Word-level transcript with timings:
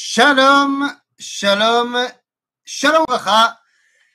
Shalom, 0.00 0.88
shalom, 1.18 1.98
shalom 2.64 3.04
bracha, 3.04 3.58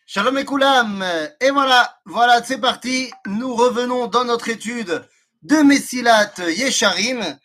shalom 0.05 0.37
et. 0.37 1.03
Et 1.41 1.49
voilà, 1.51 1.99
voilà, 2.05 2.41
c'est 2.41 2.61
parti. 2.61 3.11
Nous 3.25 3.53
revenons 3.53 4.07
dans 4.07 4.23
notre 4.23 4.47
étude 4.47 5.05
de 5.41 5.57
Messilat 5.57 6.31
Yesharim. 6.37 7.37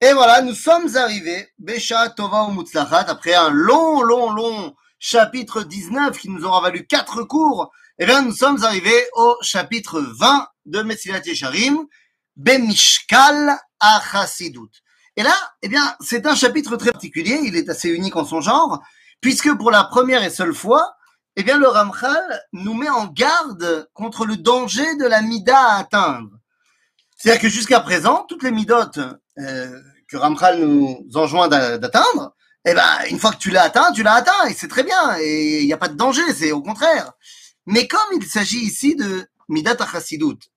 Et 0.00 0.12
voilà, 0.12 0.40
nous 0.42 0.54
sommes 0.54 0.96
arrivés, 0.96 1.48
Besha 1.58 2.10
Tova 2.10 2.44
ou 2.44 2.52
Mutzlachat, 2.52 3.06
après 3.08 3.34
un 3.34 3.50
long, 3.50 4.02
long, 4.02 4.30
long 4.30 4.76
chapitre 5.00 5.64
19 5.64 6.16
qui 6.16 6.30
nous 6.30 6.44
aura 6.44 6.60
valu 6.60 6.86
quatre 6.86 7.24
cours. 7.24 7.72
Et 7.98 8.06
bien, 8.06 8.22
nous 8.22 8.36
sommes 8.36 8.62
arrivés 8.62 9.08
au 9.14 9.36
chapitre 9.42 10.00
20 10.00 10.46
de 10.66 10.82
Messilat 10.82 11.22
Yesharim, 11.26 11.88
Bemishkal 12.36 13.58
Achasidut. 13.80 14.80
Et 15.16 15.22
là, 15.22 15.34
eh 15.62 15.68
bien, 15.68 15.94
c'est 16.00 16.26
un 16.26 16.34
chapitre 16.34 16.76
très 16.76 16.92
particulier, 16.92 17.40
il 17.44 17.56
est 17.56 17.68
assez 17.68 17.88
unique 17.88 18.16
en 18.16 18.24
son 18.24 18.40
genre, 18.40 18.82
puisque 19.20 19.52
pour 19.56 19.70
la 19.70 19.84
première 19.84 20.22
et 20.22 20.30
seule 20.30 20.54
fois, 20.54 20.94
eh 21.36 21.42
bien, 21.42 21.58
le 21.58 21.68
Ramchal 21.68 22.42
nous 22.52 22.74
met 22.74 22.88
en 22.88 23.06
garde 23.06 23.88
contre 23.92 24.26
le 24.26 24.36
danger 24.36 24.96
de 24.96 25.06
la 25.06 25.22
mida 25.22 25.58
à 25.58 25.78
atteindre. 25.78 26.30
C'est-à-dire 27.16 27.42
que 27.42 27.48
jusqu'à 27.48 27.80
présent, 27.80 28.24
toutes 28.28 28.42
les 28.42 28.50
midotes 28.50 28.98
euh, 29.38 29.80
que 30.08 30.16
Ramchal 30.16 30.60
nous 30.60 31.06
enjoint 31.14 31.48
d'atteindre, 31.48 32.34
eh 32.64 32.74
ben, 32.74 32.98
une 33.08 33.18
fois 33.18 33.32
que 33.32 33.38
tu 33.38 33.50
l'as 33.50 33.64
atteint, 33.64 33.92
tu 33.92 34.02
l'as 34.02 34.14
atteint, 34.14 34.46
et 34.48 34.54
c'est 34.54 34.68
très 34.68 34.82
bien, 34.82 35.16
et 35.18 35.60
il 35.60 35.66
n'y 35.66 35.72
a 35.72 35.78
pas 35.78 35.88
de 35.88 35.96
danger, 35.96 36.32
c'est 36.34 36.52
au 36.52 36.62
contraire. 36.62 37.12
Mais 37.66 37.86
comme 37.86 38.00
il 38.16 38.26
s'agit 38.26 38.58
ici 38.58 38.96
de 38.96 39.26
Midat 39.48 39.76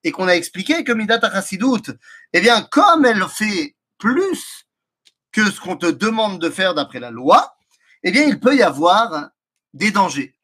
et 0.03 0.11
qu'on 0.11 0.27
a 0.27 0.35
expliqué 0.35 0.83
que 0.83 0.91
Midat 0.91 1.20
Achasidut, 1.22 1.91
eh 2.33 2.41
bien, 2.41 2.61
comme 2.72 3.05
elle 3.05 3.23
fait 3.27 3.75
plus 4.03 4.67
que 5.31 5.49
ce 5.49 5.62
qu'on 5.62 5.77
te 5.77 5.85
demande 5.85 6.38
de 6.41 6.49
faire 6.49 6.73
d'après 6.73 6.99
la 6.99 7.09
loi, 7.09 7.55
eh 8.03 8.11
bien, 8.11 8.23
il 8.23 8.38
peut 8.38 8.53
y 8.53 8.61
avoir 8.61 9.30
des 9.73 9.91
dangers. 9.91 10.36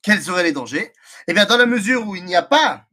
Quels 0.00 0.22
seraient 0.22 0.42
les 0.42 0.52
dangers? 0.52 0.94
Eh 1.26 1.34
bien, 1.34 1.44
dans 1.44 1.58
la 1.58 1.66
mesure 1.66 2.08
où 2.08 2.16
il 2.16 2.24
n'y 2.24 2.34
a 2.34 2.42
pas 2.42 2.86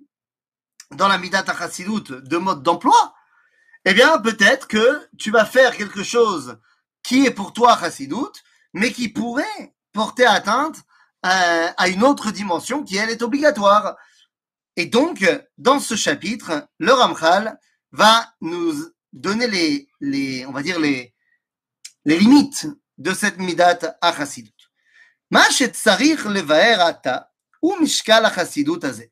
dans 0.92 1.08
la 1.08 1.17
Midat 1.17 1.45
Achasidut 1.47 2.11
de 2.11 2.38
mode 2.38 2.61
d'emploi, 2.61 3.16
eh 3.86 3.94
bien, 3.94 4.19
peut-être 4.19 4.67
que 4.67 5.08
tu 5.17 5.31
vas 5.31 5.45
faire 5.45 5.78
quelque 5.78 6.03
chose 6.03 6.59
qui 7.02 7.25
est 7.25 7.31
pour 7.31 7.53
toi 7.53 7.78
Chassidut, 7.80 8.36
mais 8.73 8.91
qui 8.91 9.08
pourrait 9.08 9.75
porter 9.94 10.25
atteinte 10.25 10.75
à, 11.23 11.67
à 11.81 11.88
une 11.88 12.03
autre 12.03 12.31
dimension 12.31 12.84
qui, 12.84 12.97
elle, 12.97 13.12
est 13.12 13.22
obligatoire. 13.22 13.95
Et 14.75 14.88
donc, 14.88 15.25
dans 15.58 15.80
ce 15.80 15.95
chapitre, 15.95 16.67
le 16.80 16.91
Ramchal 16.91 17.58
va 17.94 18.34
nous 18.41 18.94
donner 19.14 19.47
les, 19.47 19.89
les, 20.00 20.47
on 20.47 20.53
va 20.53 20.62
dire 20.62 20.78
les, 20.78 21.14
les 22.05 22.19
limites 22.19 22.66
de 22.98 23.14
cette 23.14 23.39
midat 23.39 23.97
achassidut. 24.00 24.61
מה 25.30 25.53
שצריך 25.53 26.27
לבאר 26.27 26.80
עתה 26.80 27.16
הוא 27.61 27.78
משקל 27.78 28.25
החסידות 28.25 28.84
הזה. 28.84 29.05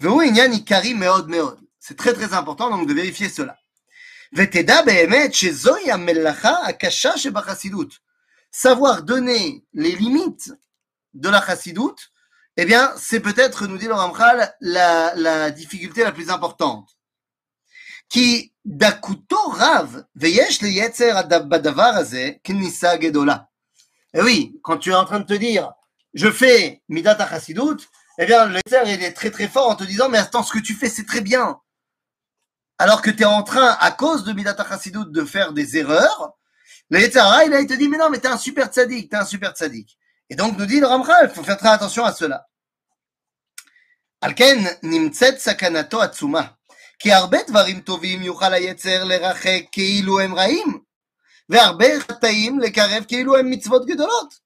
והוא 0.00 0.22
עניין 0.22 0.52
עיקרי 0.52 0.94
מאוד 0.94 1.30
מאוד. 1.30 1.60
C'est 1.80 1.96
très 1.96 2.14
très 2.14 2.34
important 2.34 2.70
donc 2.70 2.86
de 2.88 2.94
vérifier 2.94 3.28
cela. 3.28 3.54
ותדע 4.34 4.82
באמת 4.82 5.34
שזוהי 5.34 5.92
המלאכה 5.92 6.66
הקשה 6.68 7.18
שבחסידות. 7.18 7.98
Savoir 8.54 9.02
donner 9.02 9.64
les 9.72 9.92
limites 9.92 10.52
de 11.14 11.28
la 11.30 11.40
chassidoute, 11.40 12.12
eh 12.56 12.66
bien, 12.66 12.92
c'est 12.98 13.20
peut-être, 13.20 13.66
nous 13.66 13.78
dit 13.78 13.86
le 13.86 13.94
Ramchal, 13.94 14.54
la, 14.60 15.14
la 15.14 15.50
difficulté 15.50 16.04
la 16.04 16.12
plus 16.12 16.28
importante. 16.28 16.88
כי 18.10 18.48
דקותו 18.66 19.52
רב, 19.58 19.96
ויש 20.16 20.62
ליצר 20.62 21.20
בדבר 21.28 21.82
הזה 21.82 22.30
כניסה 22.44 22.96
גדולה. 22.96 23.36
Et 24.14 24.20
oui, 24.20 24.60
quand 24.62 24.76
tu 24.76 24.90
es 24.90 24.94
en 24.94 25.06
train 25.06 25.20
de 25.20 25.26
te 25.26 25.32
dire, 25.32 25.72
je 26.12 26.30
fais 26.30 26.82
Midat 26.90 27.16
Chassidout, 27.16 27.78
eh 28.18 28.26
bien, 28.26 28.44
le 28.44 28.56
Yetzer, 28.56 28.82
il 28.84 29.02
est 29.02 29.14
très 29.14 29.30
très 29.30 29.48
fort 29.48 29.70
en 29.70 29.74
te 29.74 29.84
disant, 29.84 30.10
mais 30.10 30.18
attends, 30.18 30.42
ce 30.42 30.52
que 30.52 30.58
tu 30.58 30.74
fais, 30.74 30.90
c'est 30.90 31.06
très 31.06 31.22
bien. 31.22 31.58
Alors 32.76 33.00
que 33.00 33.10
tu 33.10 33.22
es 33.22 33.26
en 33.26 33.42
train, 33.42 33.76
à 33.80 33.90
cause 33.90 34.24
de 34.24 34.34
Midat 34.34 34.56
Chassidout, 34.68 35.06
de 35.06 35.24
faire 35.24 35.54
des 35.54 35.78
erreurs, 35.78 36.34
le 36.90 37.00
Yetzer, 37.00 37.22
il, 37.46 37.56
il 37.58 37.66
te 37.66 37.72
dit, 37.72 37.88
mais 37.88 37.96
non, 37.96 38.10
mais 38.10 38.18
t'es 38.18 38.28
un 38.28 38.36
super 38.36 38.66
tzaddik, 38.66 39.10
t'es 39.10 39.16
un 39.16 39.24
super 39.24 39.52
tzaddik. 39.52 39.96
Et 40.28 40.36
donc, 40.36 40.58
nous 40.58 40.66
dit 40.66 40.80
le 40.80 40.86
Ramchal, 40.86 41.30
il 41.30 41.34
faut 41.34 41.42
faire 41.42 41.56
très 41.56 41.70
attention 41.70 42.04
à 42.04 42.12
cela. 42.12 42.46
Alken 44.20 44.78
nimtzet 44.82 45.38
sakanato 45.38 46.00
atsuma. 46.00 46.55
כי 46.98 47.12
הרבה 47.12 47.38
דברים 47.48 47.80
טובים 47.80 48.22
יוכל 48.22 48.52
היצר 48.52 49.04
לרחק 49.04 49.62
כאילו 49.72 50.20
הם 50.20 50.34
רעים, 50.34 50.78
והרבה 51.48 52.00
חטאים 52.00 52.60
לקרב 52.60 53.04
כאילו 53.08 53.36
הם 53.36 53.50
מצוות 53.50 53.86
גדולות. 53.86 54.42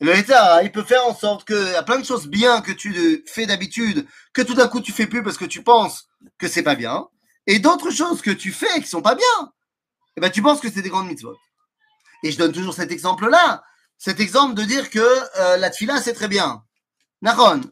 Le 0.00 0.14
Yetzara, 0.14 0.62
il 0.62 0.70
peut 0.70 0.84
faire 0.84 1.04
en 1.06 1.14
sorte 1.14 1.44
que, 1.44 1.72
y 1.72 1.74
a 1.74 1.82
plein 1.82 1.98
de 1.98 2.04
choses 2.04 2.28
bien 2.28 2.60
que 2.60 2.70
tu 2.70 3.24
fais 3.26 3.46
d'habitude, 3.46 4.06
que 4.32 4.42
tout 4.42 4.54
d'un 4.54 4.68
coup 4.68 4.80
tu 4.80 4.92
fais 4.92 5.08
plus 5.08 5.24
parce 5.24 5.36
que 5.36 5.44
tu 5.44 5.62
penses 5.64 6.08
que 6.38 6.46
c'est 6.46 6.62
pas 6.62 6.76
bien, 6.76 7.08
et 7.48 7.58
d'autres 7.58 7.90
choses 7.90 8.22
que 8.22 8.30
tu 8.30 8.52
fais 8.52 8.80
qui 8.80 8.86
sont 8.86 9.02
pas 9.02 9.16
bien, 9.16 9.52
et 10.16 10.20
ben 10.20 10.30
tu 10.30 10.40
penses 10.40 10.60
que 10.60 10.70
c'est 10.70 10.82
des 10.82 10.88
grandes 10.88 11.08
mitzvot. 11.08 11.36
Et 12.22 12.30
je 12.30 12.38
donne 12.38 12.52
toujours 12.52 12.74
cet 12.74 12.92
exemple-là, 12.92 13.64
cet 13.98 14.20
exemple 14.20 14.54
de 14.54 14.62
dire 14.62 14.88
que 14.90 15.00
euh, 15.00 15.56
la 15.56 15.70
tfila 15.70 16.00
c'est 16.00 16.14
très 16.14 16.28
bien. 16.28 16.62
Naron, 17.20 17.62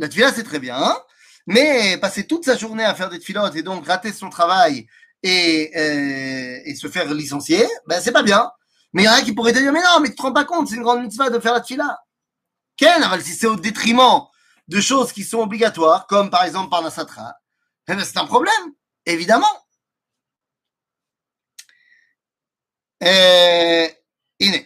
la 0.00 0.08
tfila 0.08 0.32
c'est 0.32 0.42
très 0.42 0.58
bien, 0.58 0.76
hein 0.76 0.98
mais 1.46 1.98
passer 1.98 2.26
toute 2.26 2.44
sa 2.44 2.56
journée 2.56 2.84
à 2.84 2.94
faire 2.94 3.08
des 3.08 3.20
filotes 3.20 3.54
et 3.56 3.62
donc 3.62 3.86
rater 3.86 4.12
son 4.12 4.30
travail 4.30 4.86
et, 5.22 5.72
euh, 5.76 6.60
et 6.64 6.74
se 6.74 6.88
faire 6.88 7.12
licencier, 7.12 7.66
ben 7.86 8.00
c'est 8.00 8.12
pas 8.12 8.22
bien. 8.22 8.50
Mais 8.92 9.02
il 9.02 9.06
y 9.06 9.08
en 9.08 9.12
a 9.12 9.22
qui 9.22 9.32
pourraient 9.32 9.52
te 9.52 9.58
dire, 9.58 9.72
mais 9.72 9.82
non, 9.82 10.00
mais 10.00 10.10
tu 10.10 10.16
te 10.16 10.22
rends 10.22 10.32
pas 10.32 10.44
compte, 10.44 10.68
c'est 10.68 10.76
une 10.76 10.82
grande 10.82 11.02
mitzvah 11.02 11.30
de 11.30 11.38
faire 11.38 11.52
la 11.52 11.60
tfila. 11.60 11.98
Ken, 12.76 13.02
si 13.20 13.34
c'est 13.34 13.46
au 13.46 13.56
détriment 13.56 14.22
de 14.68 14.80
choses 14.80 15.12
qui 15.12 15.24
sont 15.24 15.38
obligatoires, 15.38 16.06
comme 16.06 16.30
par 16.30 16.44
exemple 16.44 16.70
par 16.70 16.82
Nasatra, 16.82 17.34
eh 17.88 17.94
ben 17.94 18.04
c'est 18.04 18.18
un 18.18 18.26
problème, 18.26 18.72
évidemment. 19.06 19.46
הנה, 24.40 24.58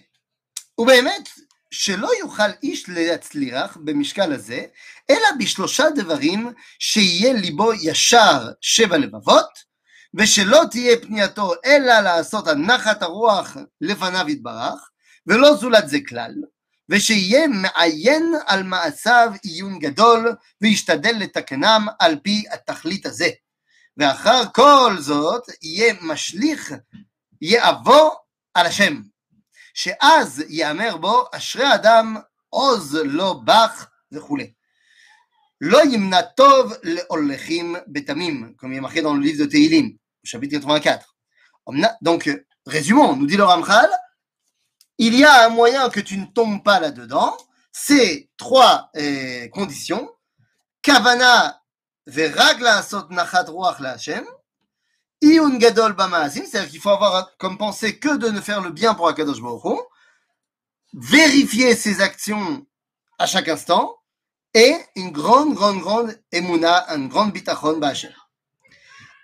ובאמת, 0.78 1.28
שלא 1.75 2.09
יוכל 2.19 2.49
איש 2.63 2.89
להצליח 2.89 3.77
במשקל 3.83 4.33
הזה, 4.33 4.65
אלא 5.09 5.27
בשלושה 5.39 5.89
דברים 5.95 6.51
שיהיה 6.79 7.33
ליבו 7.33 7.73
ישר 7.73 8.49
שבע 8.61 8.97
לבבות, 8.97 9.49
ושלא 10.13 10.61
תהיה 10.71 10.97
פנייתו 11.01 11.53
אלא 11.65 11.99
לעשות 11.99 12.47
הנחת 12.47 13.03
הרוח 13.03 13.57
לפניו 13.81 14.29
יתברך, 14.29 14.89
ולא 15.27 15.55
זולת 15.55 15.89
זה 15.89 15.97
כלל, 16.07 16.33
ושיהיה 16.89 17.47
מעיין 17.47 18.33
על 18.47 18.63
מעשיו 18.63 19.31
עיון 19.43 19.79
גדול, 19.79 20.35
וישתדל 20.61 21.15
לתקנם 21.19 21.87
על 21.99 22.15
פי 22.23 22.43
התכלית 22.51 23.05
הזה. 23.05 23.29
ואחר 23.97 24.41
כל 24.53 24.95
זאת 24.99 25.43
יהיה 25.61 25.93
משליך 26.01 26.73
יאבו 27.41 28.11
על 28.53 28.65
השם. 28.65 29.01
שאז 29.74 30.44
יאמר 30.48 30.96
בו 30.96 31.24
אשרי 31.32 31.74
אדם 31.74 32.16
עוז 32.48 32.98
לא 33.04 33.40
בך 33.44 33.86
וכולי. 34.12 34.52
לא 35.60 35.78
ימנע 35.84 36.22
טוב 36.22 36.72
להולכים 36.82 37.76
בתמים, 37.86 38.54
comme 38.56 38.72
il 38.72 38.78
est 38.78 38.80
marqué 38.80 39.02
dans 39.02 39.14
le 39.14 39.20
livre 39.20 39.44
de 39.44 39.50
Teilim, 39.50 39.92
chapitre 40.24 40.54
84. 40.54 41.14
Donc, 42.00 42.30
résumons, 42.66 43.14
nous 43.16 43.26
dit 43.26 43.36
le 43.36 43.44
Ramchal, 43.44 43.90
il 44.98 45.14
y 45.14 45.24
a 45.24 45.46
un 45.46 45.48
moyen 45.50 45.88
que 45.90 46.00
tu 46.00 46.16
ne 46.18 46.26
tombes 46.26 46.62
pas 46.62 46.80
là-dedans, 46.80 47.36
c'est 47.72 48.30
trois 48.36 48.90
euh, 48.96 49.48
conditions. 49.48 50.10
Kavana 50.82 51.60
veragla 52.06 52.82
sot 52.82 53.08
nachat 53.10 53.44
ruach 53.44 53.80
la 53.80 53.92
Hashem, 53.92 54.24
Iyun 55.24 55.58
gadol 55.58 55.92
bamaasim, 55.92 56.44
c'est-à-dire 56.46 56.70
qu'il 56.70 56.80
faut 56.80 56.90
avoir 56.90 57.36
comme 57.36 57.58
pensée 57.58 57.98
que 57.98 58.16
de 58.16 58.28
ne 58.28 58.40
faire 58.40 58.62
le 58.62 58.70
bien 58.70 58.94
pour 58.94 59.08
Akadosh 59.08 59.42
Baruch 59.42 59.64
Hu, 59.64 59.78
vérifier 60.94 61.74
ses 61.76 62.00
actions 62.00 62.66
à 63.18 63.26
chaque 63.26 63.48
instant, 63.48 63.96
et 64.54 64.74
une 64.96 65.12
grande, 65.12 65.54
grande, 65.54 65.80
grande 65.80 66.18
emuna, 66.32 66.90
un 66.90 67.06
grand 67.06 67.28
bitachon 67.28 67.78
b'asher. 67.78 68.14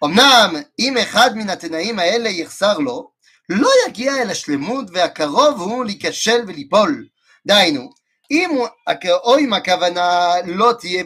אמנם 0.04 0.56
אם 0.78 0.96
אחד 0.96 1.36
מן 1.36 1.50
התנאים 1.50 1.98
האלה 1.98 2.28
יחסר 2.28 2.78
לו, 2.78 3.10
לא 3.48 3.68
יגיע 3.86 4.22
אל 4.22 4.30
השלמות 4.30 4.86
והקרוב 4.92 5.60
הוא 5.60 5.84
להיכשל 5.84 6.44
וליפול. 6.46 7.08
דהיינו, 7.46 7.90
אם, 8.30 8.50
או 9.24 9.38
אם 9.38 9.52
הכוונה 9.52 10.30
לא 10.46 10.72
תהיה 10.78 11.04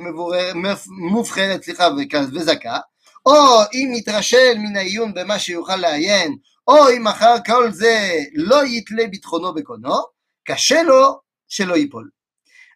מובחנת, 0.89 1.65
סליחה, 1.65 1.89
וזכה, 2.33 2.79
או 3.26 3.62
אם 3.74 3.94
יתרשל 3.96 4.54
מן 4.58 4.78
העיון 4.78 5.14
במה 5.14 5.40
שיוכל 5.40 5.76
לעיין, 5.76 6.38
או 6.68 6.90
אם 6.90 7.08
אחר 7.08 7.36
כל 7.46 7.72
זה 7.72 8.14
לא 8.34 8.66
יתלה 8.66 9.08
ביטחונו 9.08 9.54
בקונו, 9.54 9.96
קשה 10.48 10.84
לו 10.84 11.20
שלא 11.48 11.76
ייפול. 11.76 12.10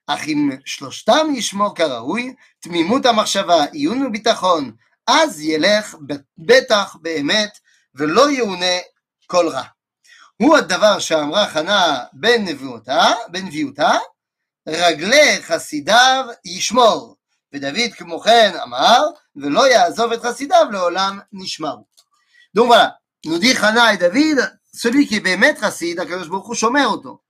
אך 0.08 0.28
אם 0.28 0.50
שלושתם 0.66 1.28
ישמור 1.36 1.76
כראוי, 1.76 2.34
תמימות 2.60 3.06
המחשבה, 3.06 3.64
עיון 3.64 4.06
וביטחון, 4.06 4.72
אז 5.08 5.42
ילך 5.42 5.96
בטח 6.38 6.96
באמת 7.02 7.58
ולא 7.96 8.32
יאונה 8.32 8.76
כל 9.28 9.48
רע. 9.48 9.64
הוא 10.42 10.58
הדבר 10.58 11.00
שאמרה 11.00 11.48
חנה 11.48 12.00
בן 12.14 12.46
נביאותה, 12.46 13.12
בן 13.32 13.46
נביאותה, 13.46 13.92
רגלי 14.68 15.38
חסידיו 15.42 16.26
ישמור. 16.46 17.19
ודוד 17.55 17.95
כמו 17.97 18.21
כן 18.21 18.53
אמר, 18.63 19.01
ולא 19.37 19.71
יעזוב 19.71 20.13
את 20.13 20.23
חסידיו 20.23 20.67
לעולם 20.73 21.19
נשמרו. 21.33 21.87
Donc 22.57 22.67
voilà, 22.67 22.99
nous 23.27 23.39
dit 23.39 23.57
Hana 23.57 23.95
et 23.95 23.99
David, 23.99 24.39
celui 24.73 25.07
qui 25.07 25.17
est 25.17 25.21
bémet 25.21 25.57
chassid, 25.61 25.99
Akadosh 25.99 26.29
Baruch 26.29 26.49
Hu 26.49 26.55
shomer 26.55 26.85
אותו, 26.85 27.23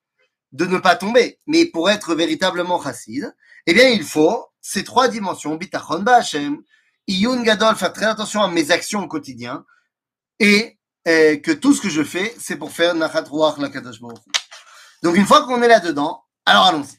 de 0.53 0.67
ne 0.67 0.79
pas 0.79 0.97
tomber. 0.97 1.41
Mais 1.47 1.67
pour 1.67 1.91
être 1.91 2.15
véritablement 2.15 2.83
chassid, 2.83 3.35
eh 3.67 3.75
bien 3.75 3.89
il 3.89 4.05
faut 4.05 4.47
ces 4.61 4.85
trois 4.85 5.09
dimensions, 5.09 5.55
bitachon 5.57 6.01
ba'Hashem, 6.01 6.63
iyun 7.07 7.43
gadol, 7.43 7.75
faire 7.77 7.93
très 7.93 8.07
attention 8.07 8.43
à 8.43 8.49
mes 8.49 8.71
actions 8.71 9.03
au 9.03 9.09
quotidien, 9.09 9.65
et 10.39 10.79
euh, 11.09 11.37
que 11.39 11.53
tout 11.53 11.75
ce 11.75 11.81
que 11.81 11.89
je 11.89 12.03
fais, 12.03 12.35
c'est 12.39 12.57
pour 12.57 12.73
faire 12.73 12.95
nachat 12.95 13.25
ruach 13.31 13.59
la 13.59 13.69
Kadosh 13.71 14.01
Baruch 14.01 14.19
Hu. 14.27 14.33
Donc 15.03 15.17
une 15.17 15.27
fois 15.27 15.47
qu'on 15.47 15.63
est 15.63 15.69
là-dedans, 15.69 16.23
alors 16.47 16.67
allons-y. 16.67 16.99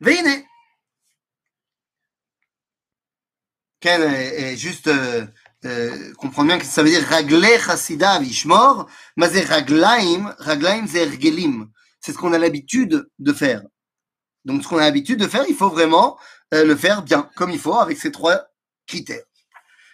Veine. 0.00 0.44
Ken 3.82 4.02
est 4.02 4.56
juste 4.56 4.88
euh, 4.88 5.24
euh, 5.64 6.12
comprendre 6.14 6.48
bien 6.48 6.58
que 6.58 6.64
ça 6.64 6.82
veut 6.82 6.90
dire 6.90 7.06
raglé 7.08 7.58
chassida 7.58 8.18
vishmor, 8.18 8.88
mais 9.16 9.28
c'est 9.30 9.44
raglaim, 9.44 10.34
raglaim 10.38 10.86
c'est 10.88 11.02
ergelim. 11.02 11.68
C'est 12.00 12.12
ce 12.12 12.18
qu'on 12.18 12.32
a 12.32 12.38
l'habitude 12.38 13.08
de 13.18 13.32
faire. 13.32 13.62
Donc 14.44 14.62
ce 14.62 14.68
qu'on 14.68 14.78
a 14.78 14.82
l'habitude 14.82 15.20
de 15.20 15.26
faire, 15.26 15.44
il 15.48 15.54
faut 15.54 15.70
vraiment 15.70 16.18
euh, 16.54 16.64
le 16.64 16.76
faire 16.76 17.02
bien, 17.02 17.28
comme 17.36 17.50
il 17.50 17.58
faut, 17.58 17.78
avec 17.78 17.98
ces 17.98 18.12
trois 18.12 18.40
critères. 18.86 19.24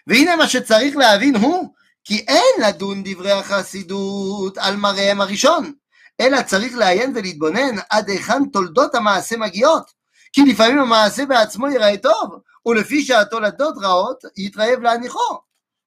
והנה 0.06 0.36
מה 0.36 0.48
שצריך 0.48 0.96
להבין 0.96 1.36
הוא 1.36 1.74
כי 2.04 2.24
אין 2.28 2.66
לדון 2.68 3.02
דברי 3.04 3.32
החסידות 3.32 4.58
על 4.58 4.76
מראיהם 4.76 5.20
הראשון, 5.20 5.72
אלא 6.20 6.42
צריך 6.42 6.76
לעיין 6.76 7.12
ולהתבונן 7.14 7.74
עד 7.90 8.10
היכן 8.10 8.44
תולדות 8.52 8.94
המעשה 8.94 9.36
מגיעות. 9.36 9.90
כי 10.32 10.42
לפעמים 10.42 10.78
המעשה 10.78 11.26
בעצמו 11.26 11.68
ייראה 11.68 11.96
טוב, 11.96 12.40
ולפי 12.66 13.04
שהתולדות 13.04 13.74
רעות, 13.82 14.24
יתרעב 14.36 14.80
להניחו. 14.80 15.40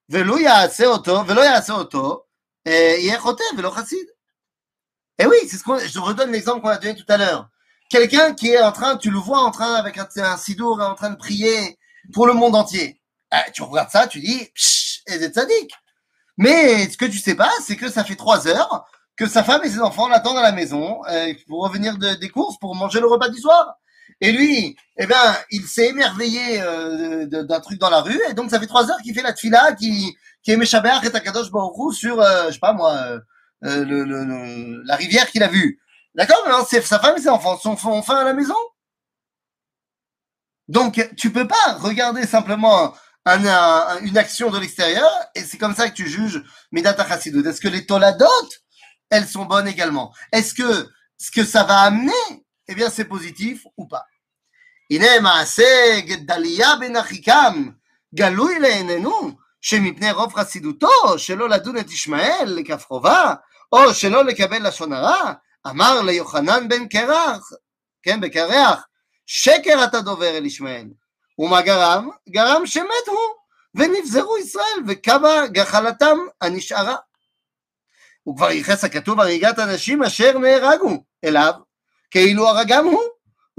ולו 0.10 0.40
יעשה 0.40 0.86
אותו, 0.86 1.24
ולא 1.28 1.42
יעשה 1.42 1.74
אותו, 1.74 2.24
אה, 2.68 2.96
יהיה 2.98 3.20
חוטא 3.20 3.44
ולא 3.58 3.70
חסיד. 3.70 4.08
Et 5.20 5.26
oui, 5.26 5.38
c'est 5.48 5.58
ce 5.58 5.64
qu'on, 5.64 5.80
je 5.80 6.00
redonne 6.00 6.32
l'exemple 6.32 6.62
qu'on 6.62 6.70
a 6.70 6.78
donné 6.78 6.96
tout 6.96 7.12
à 7.12 7.18
l'heure. 7.18 7.50
Quelqu'un 7.90 8.36
qui 8.36 8.50
est 8.50 8.62
en 8.62 8.72
train, 8.72 8.98
tu 8.98 9.10
le 9.10 9.18
vois 9.18 9.40
en 9.40 9.50
train 9.50 9.74
avec 9.74 9.98
un, 9.98 10.08
un 10.18 10.38
sidour, 10.38 10.80
en 10.80 10.94
train 10.94 11.10
de 11.10 11.16
prier 11.16 11.80
pour 12.14 12.28
le 12.28 12.34
monde 12.34 12.56
entier. 12.56 13.02
Ah, 13.32 13.46
tu 13.52 13.64
regardes 13.64 13.90
ça, 13.90 14.08
tu 14.08 14.20
dis, 14.20 14.46
pshh, 14.54 15.02
et 15.08 15.20
c'est 15.20 15.34
sadique. 15.34 15.74
Mais 16.38 16.88
ce 16.88 16.98
que 16.98 17.06
tu 17.06 17.18
sais 17.18 17.36
pas, 17.36 17.52
c'est 17.66 17.76
que 17.76 17.90
ça 17.90 18.04
fait 18.04 18.16
trois 18.16 18.48
heures 18.48 18.86
que 19.16 19.28
sa 19.28 19.44
femme 19.44 19.64
et 19.64 19.70
ses 19.70 19.82
enfants 19.82 20.08
l'attendent 20.08 20.38
à 20.38 20.44
la 20.44 20.52
maison 20.52 21.02
euh, 21.10 21.34
pour 21.48 21.64
revenir 21.64 21.98
de, 21.98 22.14
des 22.14 22.30
courses, 22.30 22.58
pour 22.60 22.76
manger 22.76 23.00
le 23.00 23.08
repas 23.08 23.30
du 23.30 23.40
soir. 23.40 23.76
Et 24.23 24.33
lui, 24.33 24.77
eh 24.99 25.07
ben, 25.07 25.37
il 25.51 25.67
s'est 25.67 25.89
émerveillé 25.89 26.63
euh, 26.63 27.27
d'un 27.27 27.61
truc 27.61 27.79
dans 27.81 27.91
la 27.91 28.01
rue, 28.03 28.21
et 28.31 28.35
donc 28.35 28.51
ça 28.51 28.61
fait 28.61 28.69
trois 28.69 28.91
heures 28.91 29.03
qu'il 29.03 29.15
fait 29.15 29.23
la 29.23 29.35
tfila, 29.35 29.73
qui 29.75 30.17
qui 30.45 30.53
est 30.53 30.57
Meshabeach 30.57 31.05
et 31.05 31.11
Takadosh 31.11 31.51
Baruch 31.53 31.95
sur, 31.95 32.21
euh, 32.21 32.47
je 32.49 32.53
sais 32.55 32.59
pas 32.61 32.73
moi, 32.73 32.93
euh, 32.95 33.21
euh, 33.65 33.85
le, 33.85 34.05
le- 34.05 34.25
le- 34.25 34.83
la 34.85 34.97
rivière 34.97 35.31
qu'il 35.31 35.43
a 35.43 35.49
vue. 35.49 35.81
D'accord 36.15 36.43
Maintenant, 36.47 36.65
c'est 36.69 36.83
sa 36.83 36.99
femme 37.01 37.17
et 37.19 37.21
ses 37.21 37.29
enfants 37.29 37.59
sont 37.59 37.77
ont 37.89 38.03
faim 38.03 38.17
à 38.19 38.25
la 38.25 38.35
maison. 38.35 38.57
Donc, 40.69 41.09
tu 41.17 41.33
peux 41.33 41.47
pas 41.49 41.75
regarder 41.81 42.27
simplement 42.27 42.95
un- 43.25 43.45
un- 43.47 43.99
une 44.01 44.19
action 44.19 44.51
de 44.51 44.59
l'extérieur, 44.59 45.11
et 45.35 45.43
c'est 45.43 45.59
comme 45.59 45.75
ça 45.75 45.89
que 45.91 45.95
tu 45.95 46.09
juges 46.09 46.43
Midat 46.73 46.97
Chassidut. 47.09 47.47
Est-ce 47.47 47.61
que 47.61 47.69
les 47.69 47.87
toladot, 47.87 48.27
elles 49.11 49.27
sont 49.29 49.45
bonnes 49.47 49.69
également? 49.69 50.13
Est-ce 50.33 50.55
que 50.55 50.89
ce 51.19 51.31
que 51.31 51.45
ça 51.45 51.65
va 51.65 51.81
amener, 51.81 52.13
eh 52.69 52.75
bien, 52.75 52.91
c'est 52.91 53.05
positif 53.05 53.67
ou 53.77 53.87
pas? 53.87 54.07
הנה 54.91 55.21
מעשה 55.21 56.01
גדליה 56.01 56.77
בן 56.81 56.97
אחיקם 56.97 57.69
גלוי 58.15 58.59
לעינינו 58.59 59.31
שמפני 59.61 60.13
רוב 60.13 60.35
חסידותו 60.35 61.19
שלא 61.19 61.49
לדון 61.49 61.79
את 61.79 61.91
ישמעאל 61.91 62.55
לכף 62.57 62.85
חובה 62.87 63.35
או 63.73 63.95
שלא 63.95 64.25
לקבל 64.25 64.67
לשון 64.69 64.93
הרע 64.93 65.33
אמר 65.67 66.03
ליוחנן 66.03 66.69
בן 66.69 66.89
קרח, 66.89 67.51
כן 68.03 68.21
בקרח 68.21 68.87
שקר 69.27 69.85
אתה 69.85 70.01
דובר 70.01 70.37
אל 70.37 70.47
ישמעאל 70.47 70.87
ומה 71.39 71.63
גרם? 71.63 72.09
גרם 72.29 72.67
שמת 72.67 73.07
הוא 73.07 73.35
ונבזרו 73.75 74.39
ישראל 74.39 74.83
וכמה 74.89 75.47
גחלתם 75.47 76.19
הנשארה 76.41 76.97
הוא 78.23 78.37
כבר 78.37 78.51
ייחס 78.51 78.85
הכתוב 78.85 79.21
הריגת 79.21 79.59
אנשים 79.59 80.03
אשר 80.03 80.39
נהרגו 80.39 81.05
אליו 81.25 81.53
כאילו 82.11 82.49
הרגם 82.49 82.85
הוא 82.85 83.03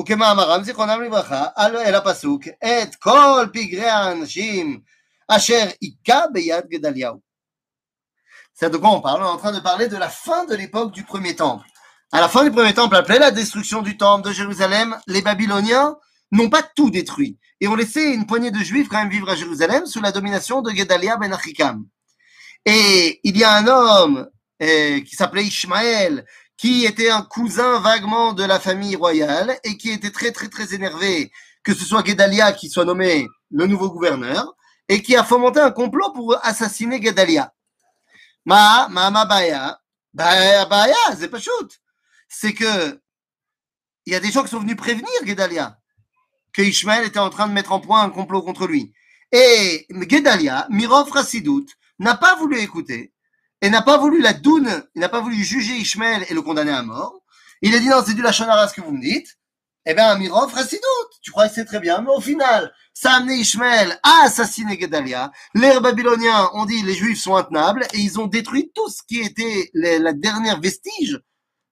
וכמאמרם 0.01 0.63
זיכרונם 0.63 1.03
לברכה 1.03 1.47
על 1.57 1.77
אל 1.77 1.95
הפסוק 1.95 2.43
את 2.49 2.95
כל 2.95 3.47
פגרי 3.53 3.89
האנשים 3.89 4.81
אשר 5.29 5.65
היכה 5.81 6.21
ביד 6.33 6.65
גדליהו. 6.69 7.29
C'est 8.61 8.71
de 8.71 8.77
quoi 8.77 8.91
on 8.91 9.01
parle 9.01 9.23
On 9.23 9.27
est 9.27 9.29
en 9.29 9.37
train 9.37 9.53
de 9.53 9.61
parler 9.61 9.87
de 9.87 9.97
la 9.97 10.09
fin 10.09 10.45
de 10.45 10.55
l'époque 10.57 10.93
du 10.93 11.05
premier 11.05 11.37
temple. 11.37 11.65
À 12.11 12.21
la 12.21 12.29
fin 12.29 12.43
du 12.43 12.51
premier 12.51 12.75
temple, 12.75 12.97
appelé 12.97 13.21
la 13.21 13.31
destruction 13.31 13.83
du 13.83 13.97
temple 13.97 14.27
de 14.27 14.33
Jérusalem, 14.33 14.97
les 15.07 15.23
Babyloniens 15.23 15.97
n'ont 16.33 16.51
pas 16.51 16.63
tout 16.63 16.91
détruit 16.91 17.39
et 17.61 17.69
ont 17.69 17.77
laissé 17.77 18.03
une 18.03 18.27
poignée 18.27 18.51
de 18.51 18.59
Juifs 18.59 18.89
quand 18.89 18.99
même 18.99 19.11
vivre 19.11 19.29
à 19.29 19.37
Jérusalem 19.37 19.87
sous 19.87 20.01
la 20.01 20.11
domination 20.11 20.61
de 20.61 20.71
Gedalia 20.71 21.17
ben 21.17 21.33
Achikam. 21.33 21.87
Et 22.65 23.21
il 23.23 23.37
y 23.37 23.45
a 23.45 23.53
un 23.53 23.67
homme 23.69 24.29
euh, 24.61 25.01
qui 25.03 25.15
s'appelait 25.15 25.45
Ishmaël, 25.45 26.25
qui 26.64 26.86
était 26.86 27.10
un 27.10 27.24
cousin 27.24 27.82
vaguement 27.82 28.32
de 28.32 28.46
la 28.46 28.58
famille 28.58 28.96
royale 28.96 29.60
et 29.66 29.76
qui 29.76 29.90
était 29.92 30.12
très 30.12 30.32
très 30.32 30.48
très 30.48 30.74
énervé 30.74 31.30
que 31.62 31.74
ce 31.74 31.84
soit 31.84 32.06
Gedalia 32.06 32.54
qui 32.54 32.70
soit 32.70 32.86
nommé 32.86 33.28
le 33.52 33.68
nouveau 33.68 33.92
gouverneur 33.92 34.56
et 34.88 35.02
qui 35.02 35.18
a 35.18 35.26
fomenté 35.26 35.60
un 35.60 35.72
complot 35.72 36.14
pour 36.14 36.38
assassiner 36.42 37.02
Gedalia. 37.04 37.54
Ma, 38.46 38.88
ma, 38.88 39.12
ma 39.12 39.26
baya, 39.26 39.78
baya, 40.14 40.66
baya, 40.66 40.96
c'est 41.20 41.28
pas 41.28 41.42
shoot. 41.42 41.82
C'est 42.30 42.54
que 42.54 42.98
il 44.06 44.14
y 44.14 44.16
a 44.16 44.22
des 44.22 44.32
gens 44.32 44.44
qui 44.44 44.50
sont 44.50 44.62
venus 44.62 44.78
prévenir 44.78 45.12
Gedalia 45.26 45.78
que 46.54 46.62
Ishmael 46.62 47.06
était 47.06 47.20
en 47.20 47.30
train 47.30 47.50
de 47.50 47.54
mettre 47.54 47.74
en 47.74 47.82
point 47.82 48.04
un 48.04 48.10
complot 48.10 48.42
contre 48.42 48.68
lui. 48.68 48.94
Et 49.34 49.86
Gedalia, 50.10 50.68
Mirov 50.70 51.12
Rassidout, 51.12 51.66
n'a 52.00 52.16
pas 52.16 52.38
voulu 52.38 52.58
écouter 52.60 53.13
et 53.63 53.71
n'a 53.71 53.83
pas 53.83 53.99
voulu 53.99 54.21
la 54.21 54.33
doune, 54.33 54.85
il 54.95 55.01
n'a 55.01 55.09
pas 55.09 55.21
voulu 55.21 55.43
juger 55.43 55.75
Ishmael 55.75 56.25
et 56.29 56.35
le 56.35 56.43
condamner 56.43 56.73
à 56.73 56.83
mort. 56.83 57.15
Il 57.63 57.75
a 57.75 57.79
dit 57.79 57.89
non, 57.89 58.03
c'est 58.07 58.15
du 58.15 58.23
lachonara 58.23 58.69
ce 58.69 58.75
que 58.75 58.81
vous 58.81 58.93
me 58.93 59.01
dites. 59.01 59.37
Eh 59.87 59.95
bien, 59.95 60.15
Mirov 60.17 60.53
Rassidout, 60.53 61.09
tu 61.23 61.31
crois 61.31 61.49
que 61.49 61.55
c'est 61.55 61.65
très 61.65 61.81
bien, 61.81 62.03
mais 62.03 62.11
au 62.11 62.21
final, 62.21 62.73
ça 62.93 63.13
a 63.13 63.17
amené 63.17 63.37
Ishmael 63.37 63.99
à 64.03 64.25
assassiner 64.25 64.79
Gedalia. 64.79 65.33
Les 65.55 65.81
Babyloniens 65.81 66.51
ont 66.53 66.67
dit 66.67 66.83
les 66.83 66.95
Juifs 66.95 67.21
sont 67.23 67.37
intenables 67.37 67.87
et 67.95 67.99
ils 67.99 68.21
ont 68.21 68.27
détruit 68.27 68.71
tout 68.75 68.89
ce 68.91 69.03
qui 69.09 69.21
était 69.21 69.71
les- 69.75 69.99
la 69.99 70.13
dernière 70.13 70.61
vestige 70.61 71.19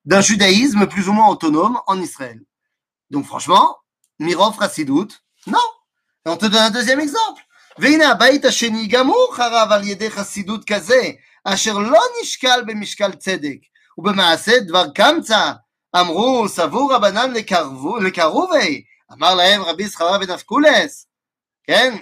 d'un 0.06 0.22
judaïsme 0.22 0.86
plus 0.86 1.08
ou 1.08 1.12
moins 1.12 1.28
autonome 1.28 1.78
en 1.86 2.00
Israël. 2.00 2.40
Donc 3.10 3.26
franchement, 3.26 3.76
Mirov 4.18 4.56
Rassidout, 4.56 5.08
non. 5.46 5.58
Et 6.24 6.30
on 6.30 6.36
te 6.36 6.46
donne 6.46 6.62
un 6.62 6.70
deuxième 6.70 7.00
exemple. 7.00 7.42
והנה 7.78 8.10
הבית 8.10 8.44
השני 8.44 8.86
גם 8.86 9.06
הוא 9.06 9.32
חרב 9.32 9.72
על 9.72 9.88
ידי 9.88 10.10
חסידות 10.10 10.64
כזה, 10.64 11.00
אשר 11.43 11.77
לא 11.77 12.01
נשקל 12.21 12.63
במשקל 12.67 13.11
צדק, 13.11 13.57
ובמעשה 13.97 14.59
דבר 14.59 14.89
קמצא, 14.95 15.51
אמרו 15.99 16.49
סבור 16.49 16.93
רבנן 16.93 17.31
לקרבו- 17.31 17.99
לקרובי, 17.99 18.83
אמר 19.11 19.35
להם 19.35 19.61
רבי 19.61 19.87
זכריה 19.87 20.17
בן 20.17 20.33
כן, 21.63 21.95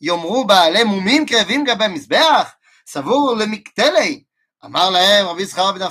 יאמרו 0.00 0.44
בעלי 0.44 0.84
מומים 0.84 1.26
קרבים 1.26 1.64
גבי 1.64 1.84
המזבח, 1.84 2.54
סבור 2.86 3.36
למקטלי, 3.36 4.24
אמר 4.64 4.90
להם 4.90 5.26
רבי 5.26 5.44
זכריה 5.44 5.72
בן 5.72 5.84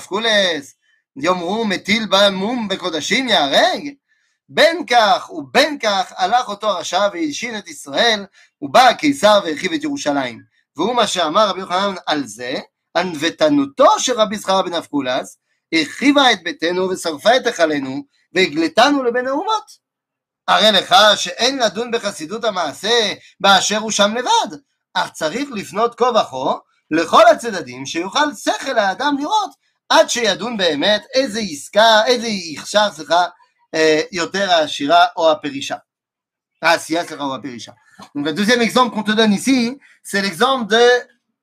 יאמרו 1.15 1.65
מטיל 1.65 2.05
בה 2.05 2.29
מום 2.29 2.67
בקודשים 2.67 3.29
ייהרג, 3.29 3.89
בין 4.49 4.85
כך 4.85 5.29
ובין 5.29 5.79
כך 5.79 6.13
הלך 6.17 6.49
אותו 6.49 6.67
הרשע 6.69 7.07
והלשין 7.13 7.57
את 7.57 7.67
ישראל, 7.67 8.25
ובא 8.61 8.87
הקיסר 8.89 9.39
והרחיב 9.43 9.73
את 9.73 9.83
ירושלים. 9.83 10.56
והוא 10.77 10.95
מה 10.95 11.07
שאמר 11.07 11.49
רבי 11.49 11.59
יוחנן 11.59 11.95
על 12.05 12.27
זה, 12.27 12.53
ענוותנותו 12.97 13.99
של 13.99 14.13
רבי 14.13 14.37
זכריה 14.37 14.61
בן 14.61 14.73
אבקולס, 14.73 15.37
הרחיבה 15.73 16.31
את 16.31 16.43
ביתנו 16.43 16.89
ושרפה 16.89 17.35
את 17.35 17.45
היכלנו, 17.45 18.03
והגלתנו 18.33 19.03
לבין 19.03 19.27
האומות. 19.27 19.87
הרי 20.47 20.71
לך 20.71 20.95
שאין 21.15 21.59
לדון 21.59 21.91
בחסידות 21.91 22.43
המעשה 22.43 23.13
באשר 23.39 23.77
הוא 23.77 23.91
שם 23.91 24.15
לבד, 24.15 24.57
אך 24.93 25.11
צריך 25.11 25.49
לפנות 25.51 25.95
כה 25.95 26.05
וכה 26.05 26.57
לכל 26.91 27.23
הצדדים 27.31 27.85
שיוכל 27.85 28.33
שכל 28.35 28.77
האדם 28.77 29.15
לראות 29.19 29.51
עד 29.89 30.09
שידון 30.09 30.57
באמת 30.57 31.05
איזה 31.13 31.39
עסקה, 31.39 32.05
איזה 32.05 32.27
הכשר, 32.53 32.87
סליחה, 32.91 33.25
euh, 33.75 34.07
Yoter 34.11 34.49
Ashira 34.49 35.11
ou 35.15 35.25
Aperisha. 35.27 35.81
Ah, 36.61 36.79
si, 36.79 36.95
ou 36.95 37.33
Aperisha. 37.33 37.75
Donc, 38.15 38.25
le 38.25 38.33
deuxième 38.33 38.61
exemple 38.61 38.93
qu'on 38.93 39.03
te 39.03 39.11
donne 39.11 39.33
ici, 39.33 39.77
c'est 40.03 40.21
l'exemple 40.21 40.67
de 40.67 40.81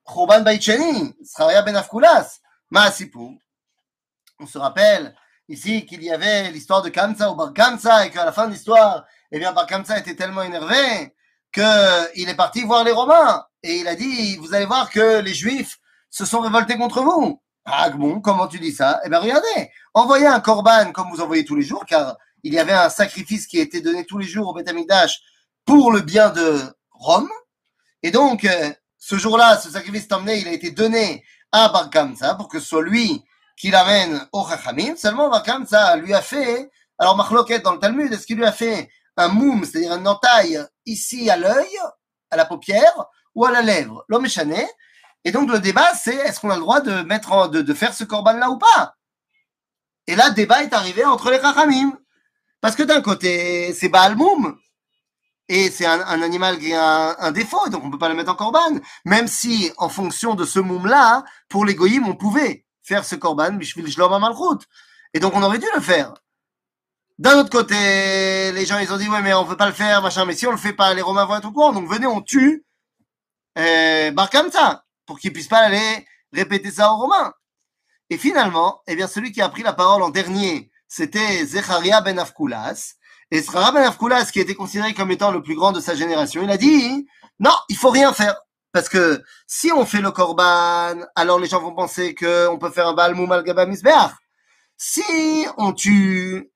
Choban 0.06 0.42
Baïcheni, 0.42 1.14
Scharia 1.24 1.62
Ben 1.62 1.76
Afkulas, 1.76 2.40
Maasipou. 2.70 3.38
On 4.38 4.46
se 4.46 4.58
rappelle 4.58 5.14
ici 5.48 5.86
qu'il 5.86 6.02
y 6.02 6.10
avait 6.10 6.50
l'histoire 6.50 6.82
de 6.82 6.88
Kamsa 6.88 7.30
ou 7.30 7.34
Bar 7.34 7.52
Kamsa 7.52 8.06
et 8.06 8.10
qu'à 8.10 8.24
la 8.24 8.32
fin 8.32 8.46
de 8.46 8.52
l'histoire, 8.52 9.04
eh 9.30 9.38
bien, 9.38 9.52
Bar 9.52 9.66
Kamsa 9.66 9.98
était 9.98 10.16
tellement 10.16 10.42
énervé 10.42 11.14
qu'il 11.52 12.28
est 12.28 12.36
parti 12.36 12.62
voir 12.62 12.84
les 12.84 12.92
Romains 12.92 13.44
et 13.62 13.76
il 13.76 13.88
a 13.88 13.94
dit, 13.94 14.36
vous 14.36 14.54
allez 14.54 14.66
voir 14.66 14.90
que 14.90 15.20
les 15.20 15.34
Juifs 15.34 15.78
se 16.10 16.24
sont 16.24 16.40
révoltés 16.40 16.76
contre 16.76 17.02
vous. 17.02 17.40
Ah 17.64 17.88
bon, 17.90 18.20
comment 18.20 18.46
tu 18.46 18.58
dis 18.58 18.72
ça? 18.72 19.00
Eh 19.04 19.08
bien, 19.08 19.20
regardez, 19.20 19.70
envoyez 19.94 20.26
un 20.26 20.40
korban 20.40 20.92
comme 20.92 21.10
vous 21.10 21.20
envoyez 21.20 21.44
tous 21.44 21.56
les 21.56 21.62
jours, 21.62 21.86
car 21.86 22.16
il 22.42 22.52
y 22.52 22.58
avait 22.58 22.72
un 22.72 22.90
sacrifice 22.90 23.46
qui 23.46 23.58
était 23.58 23.80
donné 23.80 24.04
tous 24.04 24.18
les 24.18 24.26
jours 24.26 24.48
au 24.48 24.52
Beth 24.52 24.68
pour 25.64 25.92
le 25.92 26.00
bien 26.00 26.30
de 26.30 26.60
Rome. 26.90 27.30
Et 28.02 28.10
donc, 28.10 28.44
euh, 28.44 28.72
ce 28.98 29.16
jour-là, 29.16 29.56
ce 29.58 29.70
sacrifice 29.70 30.06
emmené, 30.10 30.38
il 30.38 30.48
a 30.48 30.52
été 30.52 30.70
donné 30.70 31.24
à 31.52 31.68
Bar 31.68 31.90
Kamsa 31.90 32.34
pour 32.34 32.48
que 32.48 32.58
ce 32.58 32.66
soit 32.66 32.82
lui 32.82 33.22
qui 33.56 33.70
l'amène 33.70 34.26
au 34.32 34.46
Chachamim. 34.48 34.96
Seulement, 34.96 35.30
Bar 35.30 35.42
Kamsa 35.42 35.96
lui 35.96 36.14
a 36.14 36.22
fait, 36.22 36.70
alors 36.98 37.16
Marloquet 37.16 37.60
dans 37.60 37.72
le 37.72 37.78
Talmud, 37.78 38.12
est-ce 38.12 38.26
qu'il 38.26 38.36
lui 38.36 38.44
a 38.44 38.52
fait 38.52 38.90
un 39.16 39.28
moum, 39.28 39.64
c'est-à-dire 39.64 39.94
une 39.94 40.08
entaille 40.08 40.60
ici 40.86 41.30
à 41.30 41.36
l'œil, 41.36 41.78
à 42.30 42.36
la 42.36 42.44
paupière 42.44 43.06
ou 43.34 43.44
à 43.44 43.50
la 43.50 43.62
lèvre? 43.62 44.04
L'homme 44.08 44.26
est 44.26 44.68
Et 45.24 45.32
donc, 45.32 45.50
le 45.50 45.60
débat, 45.60 45.94
c'est 45.94 46.16
est-ce 46.16 46.40
qu'on 46.40 46.50
a 46.50 46.56
le 46.56 46.60
droit 46.60 46.80
de, 46.80 47.02
mettre 47.02 47.48
de, 47.48 47.62
de 47.62 47.74
faire 47.74 47.94
ce 47.94 48.04
corban-là 48.04 48.50
ou 48.50 48.58
pas? 48.58 48.96
Et 50.06 50.16
là, 50.16 50.28
le 50.28 50.34
débat 50.34 50.62
est 50.62 50.72
arrivé 50.72 51.04
entre 51.04 51.30
les 51.30 51.40
Chachamim. 51.40 51.98
Parce 52.60 52.76
que 52.76 52.82
d'un 52.82 53.02
côté, 53.02 53.72
c'est 53.74 53.88
Baal 53.88 54.16
Moum, 54.16 54.58
et 55.48 55.70
c'est 55.70 55.86
un, 55.86 56.00
un, 56.00 56.22
animal 56.22 56.58
qui 56.58 56.72
a 56.72 57.20
un, 57.20 57.30
défaut, 57.30 57.68
donc 57.68 57.84
on 57.84 57.90
peut 57.90 57.98
pas 57.98 58.08
le 58.08 58.14
mettre 58.14 58.30
en 58.30 58.34
corban. 58.34 58.80
Même 59.04 59.28
si, 59.28 59.70
en 59.76 59.88
fonction 59.88 60.34
de 60.34 60.44
ce 60.44 60.58
moum-là, 60.58 61.24
pour 61.48 61.64
les 61.64 61.76
on 62.04 62.16
pouvait 62.16 62.64
faire 62.82 63.04
ce 63.04 63.14
corban, 63.16 63.52
malchut. 63.52 63.84
Et 65.12 65.20
donc 65.20 65.34
on 65.34 65.42
aurait 65.42 65.58
dû 65.58 65.66
le 65.74 65.80
faire. 65.80 66.14
D'un 67.18 67.38
autre 67.38 67.50
côté, 67.50 68.52
les 68.52 68.66
gens 68.66 68.78
ils 68.78 68.92
ont 68.92 68.96
dit 68.96 69.08
ouais 69.08 69.22
mais 69.22 69.34
on 69.34 69.44
veut 69.44 69.56
pas 69.56 69.66
le 69.66 69.72
faire, 69.72 70.02
machin, 70.02 70.24
mais 70.24 70.34
si 70.34 70.46
on 70.46 70.50
le 70.50 70.56
fait 70.56 70.72
pas, 70.72 70.94
les 70.94 71.02
Romains 71.02 71.26
vont 71.26 71.36
être 71.36 71.46
au 71.46 71.52
courant, 71.52 71.72
donc 71.72 71.88
venez, 71.88 72.06
on 72.06 72.22
tue 72.22 72.64
euh, 73.58 74.12
ça, 74.52 74.84
pour 75.06 75.18
qu'ils 75.18 75.32
puissent 75.32 75.48
pas 75.48 75.58
aller 75.58 76.06
répéter 76.32 76.70
ça 76.70 76.92
aux 76.92 76.96
Romains. 76.96 77.32
Et 78.10 78.18
finalement, 78.18 78.82
eh 78.86 78.96
bien 78.96 79.06
celui 79.06 79.30
qui 79.30 79.40
a 79.40 79.48
pris 79.48 79.62
la 79.62 79.72
parole 79.72 80.02
en 80.02 80.10
dernier, 80.10 80.70
c'était 80.88 81.44
Zecharia 81.44 82.00
ben 82.00 82.18
Afkulas, 82.18 82.94
et 83.30 83.42
Srara 83.42 83.72
Ben 83.72 83.82
Afkoulas, 83.82 84.30
qui 84.32 84.40
était 84.40 84.54
considéré 84.54 84.94
comme 84.94 85.10
étant 85.10 85.30
le 85.30 85.42
plus 85.42 85.54
grand 85.54 85.72
de 85.72 85.80
sa 85.80 85.94
génération, 85.94 86.42
il 86.42 86.50
a 86.50 86.56
dit, 86.56 87.06
non, 87.38 87.54
il 87.68 87.76
faut 87.76 87.90
rien 87.90 88.12
faire. 88.12 88.36
Parce 88.72 88.88
que 88.88 89.22
si 89.46 89.70
on 89.72 89.86
fait 89.86 90.00
le 90.00 90.10
korban, 90.10 90.94
alors 91.14 91.38
les 91.38 91.46
gens 91.46 91.60
vont 91.60 91.74
penser 91.74 92.14
qu'on 92.14 92.58
peut 92.58 92.70
faire 92.70 92.88
un 92.88 92.94
balmoum 92.94 93.30
al 93.30 93.44
Si 94.76 95.46
on 95.56 95.72
tue, 95.72 96.50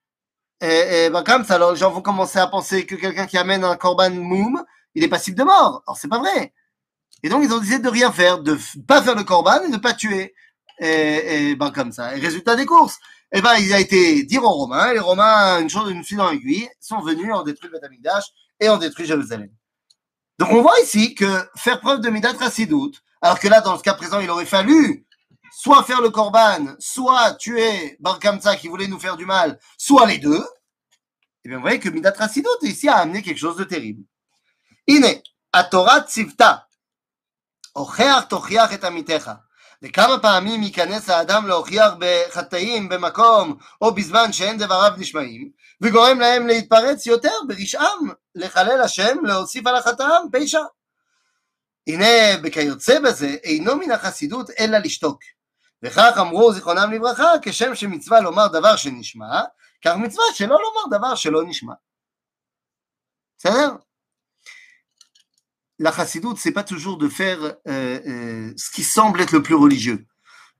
et, 0.61 1.05
et 1.05 1.11
ben 1.11 1.23
comme 1.23 1.45
ça, 1.45 1.55
alors 1.55 1.71
les 1.71 1.79
gens 1.79 1.93
vont 1.93 2.03
commencer 2.03 2.41
à 2.41 2.49
penser 2.49 2.87
que 2.87 2.97
quelqu'un 2.97 3.27
qui 3.27 3.39
amène 3.39 3.63
un 3.63 3.77
korban 3.77 4.11
moum, 4.11 4.65
il 4.97 5.05
est 5.05 5.09
passible 5.09 5.39
de 5.39 5.45
mort. 5.45 5.85
Alors 5.87 5.97
c'est 5.97 6.09
pas 6.09 6.19
vrai. 6.19 6.53
Et 7.23 7.29
donc 7.29 7.45
ils 7.45 7.53
ont 7.53 7.59
décidé 7.59 7.79
de 7.79 7.89
rien 7.89 8.11
faire, 8.11 8.41
de 8.41 8.59
pas 8.87 9.01
faire 9.01 9.15
le 9.15 9.23
korban 9.23 9.63
et 9.63 9.71
de 9.71 9.77
pas 9.77 9.95
tuer. 9.95 10.35
Et, 10.81 11.51
et 11.51 11.57
ben 11.57 11.71
comme 11.71 11.93
ça. 11.93 12.17
Et 12.17 12.21
résultat 12.21 12.57
des 12.57 12.67
courses, 12.67 12.99
eh 13.33 13.43
ben, 13.43 13.57
il 13.59 13.73
a 13.73 13.81
été 13.81 14.23
dire 14.25 14.43
aux 14.43 14.51
Romains, 14.51 14.93
les 14.93 15.01
Romains, 15.01 15.61
une 15.61 15.69
chose, 15.69 15.91
une 15.91 16.03
fille 16.03 16.17
dans 16.17 16.31
l'aiguille, 16.31 16.69
sont 16.81 17.01
venus, 17.01 17.31
détruit 17.45 17.71
le 17.71 17.79
Beth 17.79 18.23
et 18.61 18.71
ont 18.71 18.79
détruit 18.79 19.07
Jérusalem. 19.07 19.51
Donc, 20.39 20.51
on 20.51 20.63
voit 20.63 20.81
ici 20.81 21.15
que 21.15 21.49
faire 21.57 21.81
preuve 21.81 22.01
de 22.01 22.09
Midat 22.11 22.35
doute, 22.69 23.03
alors 23.21 23.39
que 23.39 23.49
là, 23.49 23.61
dans 23.61 23.77
ce 23.77 23.83
cas 23.83 23.95
présent, 23.95 24.21
il 24.21 24.31
aurait 24.31 24.47
fallu 24.47 25.05
soit 25.51 25.83
faire 25.83 26.01
le 26.01 26.11
Corban, 26.11 26.77
soit 26.79 27.35
tuer 27.35 27.97
Bar 28.01 28.19
Kamsa 28.21 28.57
qui 28.57 28.69
voulait 28.69 28.87
nous 28.87 29.01
faire 29.01 29.17
du 29.17 29.27
mal, 29.27 29.59
soit 29.77 30.07
les 30.07 30.19
deux. 30.19 30.45
Eh 31.45 31.49
bien, 31.49 31.59
vous 31.59 31.63
voyez 31.63 31.81
que 31.81 31.89
Midat 31.89 32.13
doute, 32.13 32.63
ici, 32.63 32.89
a 32.89 32.99
amené 32.99 33.23
quelque 33.23 33.39
chose 33.39 33.57
de 33.57 33.65
terrible. 33.65 34.05
Ine, 34.87 35.21
Torah 35.71 36.03
Tzivta, 36.03 36.69
Ocheach 37.75 38.29
Tochiach 38.29 38.73
et 38.73 38.85
Amitecha. 38.85 39.45
וכמה 39.83 40.19
פעמים 40.23 40.63
ייכנס 40.63 41.11
האדם 41.11 41.47
להוכיח 41.47 41.93
בחטאים 41.99 42.89
במקום 42.89 43.57
או 43.81 43.95
בזמן 43.95 44.33
שאין 44.33 44.59
דבריו 44.59 44.93
נשמעים 44.99 45.51
וגורם 45.81 46.21
להם 46.21 46.47
להתפרץ 46.47 47.07
יותר 47.07 47.33
ברשעם 47.49 48.09
לחלל 48.35 48.81
השם 48.81 49.17
להוסיף 49.25 49.67
על 49.67 49.77
החטאם 49.77 50.23
פשע. 50.33 50.61
הנה 51.87 52.07
בכיוצא 52.43 53.01
בזה 53.01 53.27
אינו 53.45 53.77
מן 53.77 53.91
החסידות 53.91 54.51
אלא 54.59 54.79
לשתוק 54.79 55.21
וכך 55.83 56.13
אמרו 56.21 56.53
זיכרונם 56.53 56.93
לברכה 56.93 57.29
כשם 57.43 57.75
שמצווה 57.75 58.21
לומר 58.21 58.47
דבר 58.47 58.77
שנשמע 58.77 59.43
כך 59.85 59.95
מצווה 59.97 60.25
שלא 60.35 60.59
לומר 60.63 60.99
דבר 60.99 61.15
שלא 61.15 61.45
נשמע. 61.45 61.75
בסדר? 63.39 63.77
La 65.79 65.93
chassidoute, 65.93 66.39
c'est 66.39 66.53
pas 66.53 66.65
toujours 66.65 66.99
de 66.99 67.09
faire 67.09 67.43
euh, 67.43 67.53
euh, 67.67 68.53
ce 68.57 68.71
qui 68.71 68.83
semble 68.83 69.21
être 69.21 69.33
le 69.33 69.43
plus 69.43 69.55
religieux. 69.55 70.07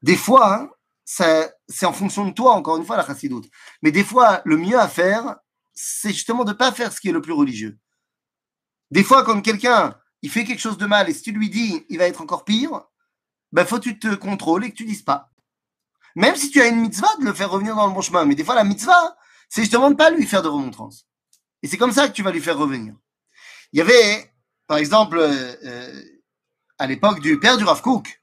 Des 0.03 0.17
fois, 0.17 0.55
hein, 0.55 0.71
c'est 1.05 1.87
en 1.87 1.93
fonction 1.93 2.27
de 2.27 2.33
toi, 2.33 2.53
encore 2.53 2.77
une 2.77 2.85
fois, 2.85 2.97
la 2.97 3.07
chassidoute. 3.07 3.49
Mais 3.83 3.91
des 3.91 4.05
fois, 4.05 4.43
le 4.45 4.57
mieux 4.57 4.79
à 4.79 4.89
faire, 4.89 5.37
c'est 5.75 6.13
justement 6.13 6.45
de 6.45 6.53
pas 6.53 6.73
faire 6.73 6.93
ce 6.93 7.01
qui 7.01 7.09
est 7.09 7.13
le 7.13 7.21
plus 7.21 7.33
religieux. 7.33 7.79
Des 8.91 9.03
fois, 9.03 9.25
quand 9.25 9.41
quelqu'un, 9.41 9.97
il 10.23 10.31
fait 10.31 10.45
quelque 10.45 10.61
chose 10.61 10.79
de 10.79 10.87
mal 10.87 11.09
et 11.09 11.15
si 11.15 11.23
tu 11.23 11.33
lui 11.33 11.51
dis, 11.51 11.85
il 11.89 11.99
va 11.99 12.05
être 12.05 12.21
encore 12.21 12.45
pire, 12.45 12.83
ben, 13.53 13.65
faut 13.67 13.77
que 13.77 13.85
tu 13.85 13.99
te 13.99 14.15
contrôles 14.15 14.65
et 14.65 14.71
que 14.71 14.77
tu 14.77 14.85
dises 14.85 15.03
pas. 15.03 15.31
Même 16.15 16.37
si 16.37 16.51
tu 16.51 16.61
as 16.61 16.69
une 16.69 16.81
mitzvah 16.81 17.15
de 17.21 17.25
le 17.25 17.33
faire 17.33 17.51
revenir 17.51 17.77
dans 17.77 17.87
le 17.87 17.93
bon 17.93 18.01
chemin. 18.01 18.25
Mais 18.25 18.35
des 18.35 18.45
fois, 18.45 18.55
la 18.55 18.65
mitzvah, 18.65 19.17
c'est 19.49 19.63
justement 19.63 19.91
de 19.91 19.97
pas 19.97 20.11
lui 20.11 20.27
faire 20.27 20.43
de 20.43 20.49
remontrance. 20.49 21.07
Et 21.63 21.69
c'est 21.69 21.77
comme 21.77 21.93
ça 21.93 22.09
que 22.09 22.13
tu 22.13 22.23
vas 22.23 22.33
lui 22.33 22.41
faire 22.41 22.59
revenir. 22.59 22.95
Il 23.73 23.79
y 23.79 23.83
avait 23.83 24.33
par 24.69 24.77
exemple, 24.77 25.19
euh, 25.19 25.55
euh, 25.65 26.03
à 26.79 26.87
l'époque 26.87 27.21
du 27.21 27.41
père 27.41 27.57
du 27.57 27.65
Rav 27.65 27.83
Kook, 27.83 28.23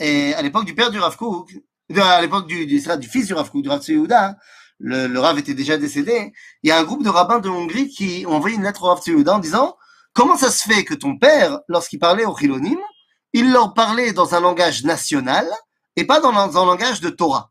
et 0.00 0.34
à 0.34 0.40
l'époque 0.40 0.64
du 0.64 0.74
père 0.74 0.90
du 0.90 0.98
Rav 0.98 1.16
Kook, 1.16 1.52
à 1.94 2.22
l'époque 2.22 2.46
du, 2.46 2.66
du, 2.66 2.80
du, 2.80 3.08
fils 3.08 3.26
du 3.26 3.34
Rav 3.34 3.50
Kook, 3.50 3.62
du 3.62 3.68
Rav 3.68 3.82
Tsuyuda, 3.82 4.38
le, 4.78 5.06
le 5.06 5.20
Rav 5.20 5.38
était 5.38 5.52
déjà 5.52 5.76
décédé, 5.76 6.32
il 6.62 6.68
y 6.68 6.72
a 6.72 6.78
un 6.78 6.84
groupe 6.84 7.04
de 7.04 7.10
rabbins 7.10 7.38
de 7.38 7.50
Hongrie 7.50 7.88
qui 7.88 8.24
ont 8.26 8.32
envoyé 8.32 8.56
une 8.56 8.62
lettre 8.62 8.82
au 8.82 8.86
Rav 8.86 9.00
Tsuyuda 9.00 9.36
en 9.36 9.38
disant 9.38 9.76
Comment 10.14 10.36
ça 10.36 10.50
se 10.50 10.64
fait 10.64 10.84
que 10.84 10.94
ton 10.94 11.16
père, 11.16 11.60
lorsqu'il 11.68 11.98
parlait 11.98 12.24
aux 12.24 12.34
Chilonim, 12.34 12.78
il 13.32 13.52
leur 13.52 13.72
parlait 13.72 14.12
dans 14.12 14.34
un 14.34 14.40
langage 14.40 14.84
national 14.84 15.46
et 15.96 16.04
pas 16.06 16.20
dans 16.20 16.32
un, 16.32 16.66
langage 16.66 17.00
de 17.00 17.10
Torah? 17.10 17.50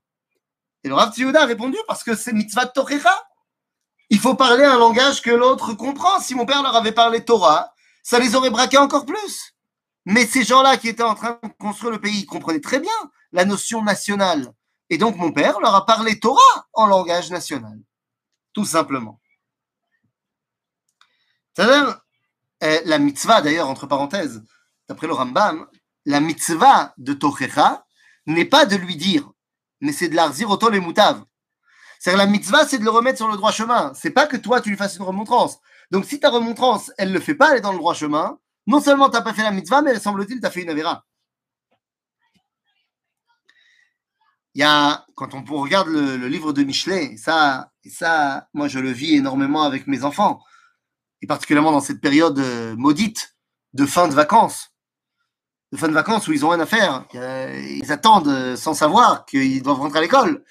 Et 0.84 0.88
le 0.88 0.96
Rav 0.96 1.14
Tsuyuda 1.14 1.44
a 1.44 1.46
répondu 1.46 1.78
Parce 1.88 2.04
que 2.04 2.16
c'est 2.16 2.34
mitzvah 2.34 2.66
Torah 2.66 2.96
il 4.12 4.20
faut 4.20 4.36
parler 4.36 4.66
un 4.66 4.78
langage 4.78 5.22
que 5.22 5.32
l'autre 5.32 5.74
comprend. 5.74 6.20
Si 6.20 6.36
mon 6.36 6.46
père 6.46 6.62
leur 6.62 6.76
avait 6.76 6.92
parlé 6.92 7.24
Torah, 7.24 7.74
ça 8.04 8.20
les 8.20 8.36
aurait 8.36 8.50
braqués 8.50 8.78
encore 8.78 9.06
plus. 9.06 9.56
Mais 10.06 10.28
ces 10.28 10.44
gens-là 10.44 10.76
qui 10.76 10.90
étaient 10.90 11.02
en 11.02 11.16
train 11.16 11.40
de 11.42 11.50
construire 11.58 11.94
le 11.94 12.02
pays 12.02 12.26
comprenaient 12.26 12.60
très 12.60 12.80
bien 12.80 12.92
la 13.32 13.46
notion 13.46 13.82
nationale. 13.82 14.54
Et 14.90 14.98
donc 14.98 15.16
mon 15.16 15.32
père 15.32 15.62
leur 15.62 15.74
a 15.74 15.86
parlé 15.86 16.20
Torah 16.20 16.68
en 16.74 16.88
langage 16.88 17.32
national. 17.32 17.80
Tout 18.54 18.66
simplement. 18.66 19.22
Eh, 21.58 22.82
la 22.84 23.00
mitzvah, 23.00 23.42
d'ailleurs, 23.42 23.70
entre 23.70 23.88
parenthèses, 23.88 24.44
d'après 24.90 25.08
le 25.08 25.14
Rambam, 25.14 25.68
la 26.06 26.20
mitzvah 26.20 26.94
de 26.98 27.14
Tochecha 27.14 27.86
n'est 28.26 28.46
pas 28.46 28.66
de 28.66 28.76
lui 28.76 28.98
dire, 28.98 29.32
mais 29.80 29.94
c'est 29.94 30.10
de 30.10 30.16
l'arzir 30.16 30.50
auto 30.50 30.70
les 30.70 30.82
moutaves. 30.82 31.24
C'est 32.04 32.18
la 32.18 32.26
mitzvah, 32.26 32.66
c'est 32.66 32.80
de 32.80 32.84
le 32.84 32.90
remettre 32.90 33.18
sur 33.18 33.28
le 33.28 33.38
droit 33.38 33.52
chemin. 33.52 33.94
C'est 33.94 34.10
pas 34.10 34.26
que 34.26 34.36
toi, 34.36 34.60
tu 34.60 34.72
lui 34.72 34.76
fasses 34.76 34.96
une 34.96 35.04
remontrance. 35.04 35.60
Donc, 35.92 36.06
si 36.06 36.20
ta 36.20 36.32
remontrance, 36.32 36.92
elle 36.98 37.10
ne 37.10 37.14
le 37.14 37.20
fait 37.20 37.36
pas, 37.36 37.52
elle 37.52 37.60
est 37.60 37.62
dans 37.62 37.74
le 37.74 37.78
droit 37.78 37.94
chemin, 37.94 38.40
non 38.66 38.82
seulement 38.82 39.08
tu 39.08 39.18
n'as 39.18 39.22
pas 39.22 39.36
fait 39.36 39.44
la 39.44 39.52
mitzvah, 39.52 39.84
mais 39.84 40.00
semble-t-il, 40.00 40.42
tu 40.42 40.48
as 40.48 40.50
fait 40.50 40.64
une 40.64 40.72
avéra. 40.72 41.06
Il 44.56 44.62
y 44.62 44.64
a, 44.64 45.06
quand 45.14 45.36
on 45.36 45.44
regarde 45.44 45.90
le, 45.90 46.28
livre 46.28 46.54
de 46.54 46.64
Michelet, 46.64 47.18
ça, 47.18 47.70
ça, 47.88 48.48
moi, 48.56 48.68
je 48.68 48.80
le 48.80 48.90
vis 48.90 49.18
énormément 49.18 49.62
avec 49.62 49.86
mes 49.86 50.04
enfants, 50.04 50.42
et 51.22 51.28
particulièrement 51.28 51.72
dans 51.72 51.82
cette 51.82 52.02
période 52.02 52.40
euh, 52.40 52.76
maudite 52.78 53.36
de 53.74 53.86
fin 53.86 54.08
de 54.08 54.16
vacances. 54.16 54.72
De 55.72 55.78
fin 55.78 55.88
de 55.88 55.94
vacances 55.94 56.28
où 56.28 56.34
ils 56.34 56.44
ont 56.44 56.50
rien 56.50 56.62
à 56.62 56.66
faire. 56.66 57.06
Ils 57.14 57.92
attendent 57.92 58.28
euh, 58.28 58.56
sans 58.56 58.74
savoir 58.74 59.26
qu'ils 59.26 59.62
doivent 59.62 59.82
rentrer 59.82 60.00
à 60.00 60.02
l'école. 60.02 60.44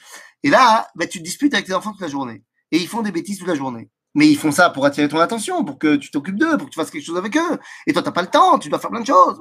Et 0.42 0.50
là, 0.50 0.88
bah, 0.94 1.06
tu 1.06 1.18
te 1.18 1.24
disputes 1.24 1.54
avec 1.54 1.66
tes 1.66 1.74
enfants 1.74 1.92
toute 1.92 2.00
la 2.00 2.08
journée. 2.08 2.42
Et 2.72 2.78
ils 2.78 2.88
font 2.88 3.02
des 3.02 3.12
bêtises 3.12 3.38
toute 3.38 3.48
la 3.48 3.54
journée. 3.54 3.90
Mais 4.14 4.28
ils 4.28 4.36
font 4.36 4.52
ça 4.52 4.70
pour 4.70 4.84
attirer 4.86 5.08
ton 5.08 5.18
attention, 5.18 5.64
pour 5.64 5.78
que 5.78 5.96
tu 5.96 6.10
t'occupes 6.10 6.38
d'eux, 6.38 6.56
pour 6.56 6.66
que 6.66 6.72
tu 6.72 6.80
fasses 6.80 6.90
quelque 6.90 7.04
chose 7.04 7.16
avec 7.16 7.36
eux. 7.36 7.58
Et 7.86 7.92
toi, 7.92 8.02
t'as 8.02 8.10
pas 8.10 8.22
le 8.22 8.28
temps, 8.28 8.58
tu 8.58 8.68
dois 8.68 8.78
faire 8.78 8.90
plein 8.90 9.00
de 9.00 9.06
choses. 9.06 9.38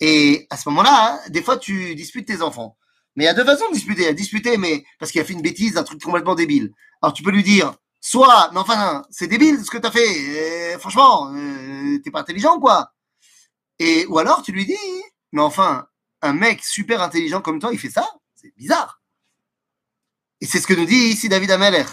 Et 0.00 0.46
à 0.50 0.56
ce 0.56 0.68
moment-là, 0.70 1.20
des 1.28 1.42
fois, 1.42 1.56
tu 1.56 1.94
disputes 1.94 2.26
tes 2.26 2.42
enfants. 2.42 2.76
Mais 3.16 3.24
il 3.24 3.26
y 3.26 3.30
a 3.30 3.34
deux 3.34 3.44
façons 3.44 3.68
de 3.68 3.74
disputer. 3.74 4.08
A 4.08 4.12
disputer, 4.12 4.56
mais 4.56 4.84
parce 4.98 5.12
qu'il 5.12 5.20
a 5.20 5.24
fait 5.24 5.34
une 5.34 5.42
bêtise, 5.42 5.76
un 5.76 5.84
truc 5.84 6.02
complètement 6.02 6.34
débile. 6.34 6.72
Alors 7.00 7.12
tu 7.12 7.22
peux 7.22 7.30
lui 7.30 7.42
dire, 7.42 7.74
soit, 8.00 8.50
mais 8.52 8.58
enfin, 8.58 9.02
c'est 9.10 9.28
débile 9.28 9.64
ce 9.64 9.70
que 9.70 9.78
t'as 9.78 9.90
fait. 9.90 10.76
franchement, 10.78 11.32
euh, 11.34 11.98
t'es 12.02 12.10
pas 12.10 12.20
intelligent, 12.20 12.58
quoi. 12.58 12.92
Et 13.78 14.06
ou 14.06 14.18
alors 14.18 14.42
tu 14.42 14.52
lui 14.52 14.66
dis, 14.66 14.76
mais 15.32 15.42
enfin, 15.42 15.86
un 16.22 16.32
mec 16.32 16.64
super 16.64 17.02
intelligent 17.02 17.40
comme 17.40 17.60
toi, 17.60 17.70
il 17.72 17.78
fait 17.78 17.90
ça 17.90 18.08
C'est 18.34 18.54
bizarre. 18.56 19.00
Et 20.44 20.46
c'est 20.46 20.60
ce 20.60 20.66
que 20.66 20.74
nous 20.74 20.84
dit 20.84 20.94
ici 20.94 21.30
David 21.30 21.52
Ameler. 21.52 21.86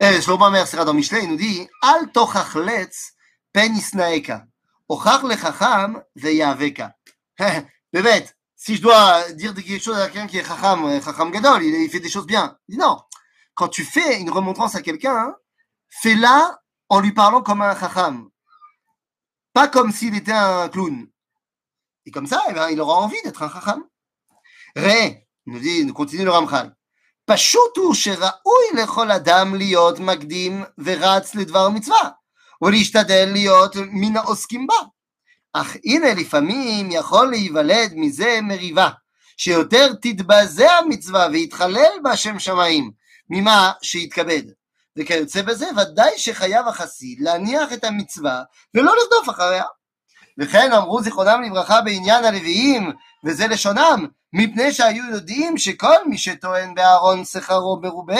Eh, 0.00 0.22
Shlomo 0.22 0.46
Amer, 0.46 0.66
c'est 0.66 0.78
dans 0.78 0.94
Michelet, 0.94 1.24
il 1.24 1.28
nous 1.28 1.36
dit 1.36 1.68
Al 1.82 2.10
tochachletz 2.10 3.12
pen 3.52 3.76
isnaeka. 3.76 4.46
Ochach 4.88 5.22
lechacham 5.22 6.02
veyaveka. 6.16 6.96
Bébête, 7.92 8.34
si 8.56 8.76
je 8.76 8.80
dois 8.80 9.30
dire 9.32 9.52
quelque 9.52 9.84
chose 9.84 9.98
à 9.98 10.08
quelqu'un 10.08 10.26
qui 10.26 10.38
est 10.38 10.44
chacham, 10.46 10.98
chacham 11.02 11.30
gadol, 11.30 11.62
il, 11.62 11.74
il 11.74 11.90
fait 11.90 12.00
des 12.00 12.08
choses 12.08 12.24
bien. 12.24 12.56
Il 12.68 12.76
dit 12.76 12.80
non. 12.80 13.02
Quand 13.52 13.68
tu 13.68 13.84
fais 13.84 14.18
une 14.18 14.30
remontrance 14.30 14.74
à 14.74 14.80
quelqu'un, 14.80 15.14
hein, 15.14 15.36
fais-la 15.90 16.58
en 16.88 17.00
lui 17.00 17.12
parlant 17.12 17.42
comme 17.42 17.60
un 17.60 17.78
chacham. 17.78 18.30
Pas 19.52 19.68
comme 19.68 19.92
s'il 19.92 20.16
était 20.16 20.32
un 20.32 20.70
clown. 20.70 21.06
Et 22.06 22.10
comme 22.10 22.26
ça, 22.26 22.42
eh 22.48 22.54
ben, 22.54 22.70
il 22.70 22.80
aura 22.80 22.94
envie 22.94 23.20
d'être 23.24 23.42
un 23.42 23.50
chacham. 23.50 23.84
Ré, 24.74 25.28
nous 25.44 25.58
dit, 25.58 25.84
nous 25.84 25.92
continue 25.92 26.24
le 26.24 26.30
Ramchal. 26.30 26.74
פשוט 27.32 27.76
הוא 27.76 27.94
שראוי 27.94 28.64
לכל 28.74 29.10
אדם 29.10 29.54
להיות 29.54 29.98
מקדים 29.98 30.64
ורץ 30.78 31.34
לדבר 31.34 31.68
מצווה, 31.68 32.10
ולהשתדל 32.62 33.28
להיות 33.32 33.76
מן 33.76 34.16
העוסקים 34.16 34.66
בה. 34.66 34.74
אך 35.52 35.76
הנה 35.84 36.14
לפעמים 36.14 36.90
יכול 36.90 37.30
להיוולד 37.30 37.92
מזה 37.94 38.38
מריבה, 38.42 38.88
שיותר 39.36 39.92
תתבזה 40.02 40.72
המצווה 40.72 41.26
ויתחלל 41.32 41.92
בה 42.02 42.16
שם 42.16 42.38
שמיים, 42.38 42.90
ממה 43.30 43.72
שיתכבד. 43.82 44.42
וכיוצא 44.96 45.42
בזה, 45.42 45.66
ודאי 45.76 46.18
שחייב 46.18 46.68
החסיד 46.68 47.20
להניח 47.20 47.72
את 47.72 47.84
המצווה 47.84 48.42
ולא 48.74 48.92
לרדוף 48.96 49.28
אחריה. 49.28 49.64
וכן 50.38 50.72
אמרו 50.72 51.02
זיכרונם 51.02 51.42
לברכה 51.42 51.80
בעניין 51.80 52.24
הלוויים, 52.24 52.92
וזה 53.24 53.46
לשונם, 53.46 54.06
מפני 54.33 54.73
שהיו 54.73 55.05
יודעים 55.05 55.57
שכל 55.57 56.07
מי 56.07 56.17
שטוען 56.17 56.75
בארון 56.75 57.25
שכרו 57.25 57.79
מרובה, 57.81 58.15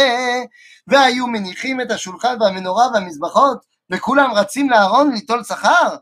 והיו 0.87 1.27
מניחים 1.27 1.81
את 1.81 1.91
השולחן 1.91 2.41
והמנורה 2.41 2.85
והמזבחות, 2.93 3.65
וכולם 3.91 4.31
רצים 4.31 4.69
לארון 4.69 5.11
ליטול 5.11 5.43
שכר, 5.43 5.95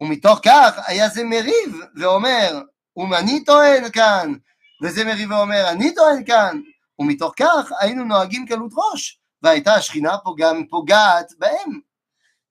ומתוך 0.00 0.40
כך 0.44 0.80
היה 0.86 1.08
זה 1.08 1.24
מריב 1.24 1.80
ואומר, 1.96 2.60
אם 2.98 3.14
אני 3.14 3.44
טוען 3.44 3.90
כאן, 3.90 4.34
וזה 4.82 5.04
מריב 5.04 5.30
ואומר, 5.30 5.68
אני 5.68 5.94
טוען 5.94 6.24
כאן, 6.24 6.60
ומתוך 6.98 7.32
כך 7.36 7.72
היינו 7.80 8.04
נוהגים 8.04 8.46
קלות 8.46 8.72
ראש, 8.76 9.20
והייתה 9.42 9.74
השכינה 9.74 10.18
פה 10.24 10.34
גם 10.38 10.64
פוגעת 10.70 11.32
בהם. 11.38 11.88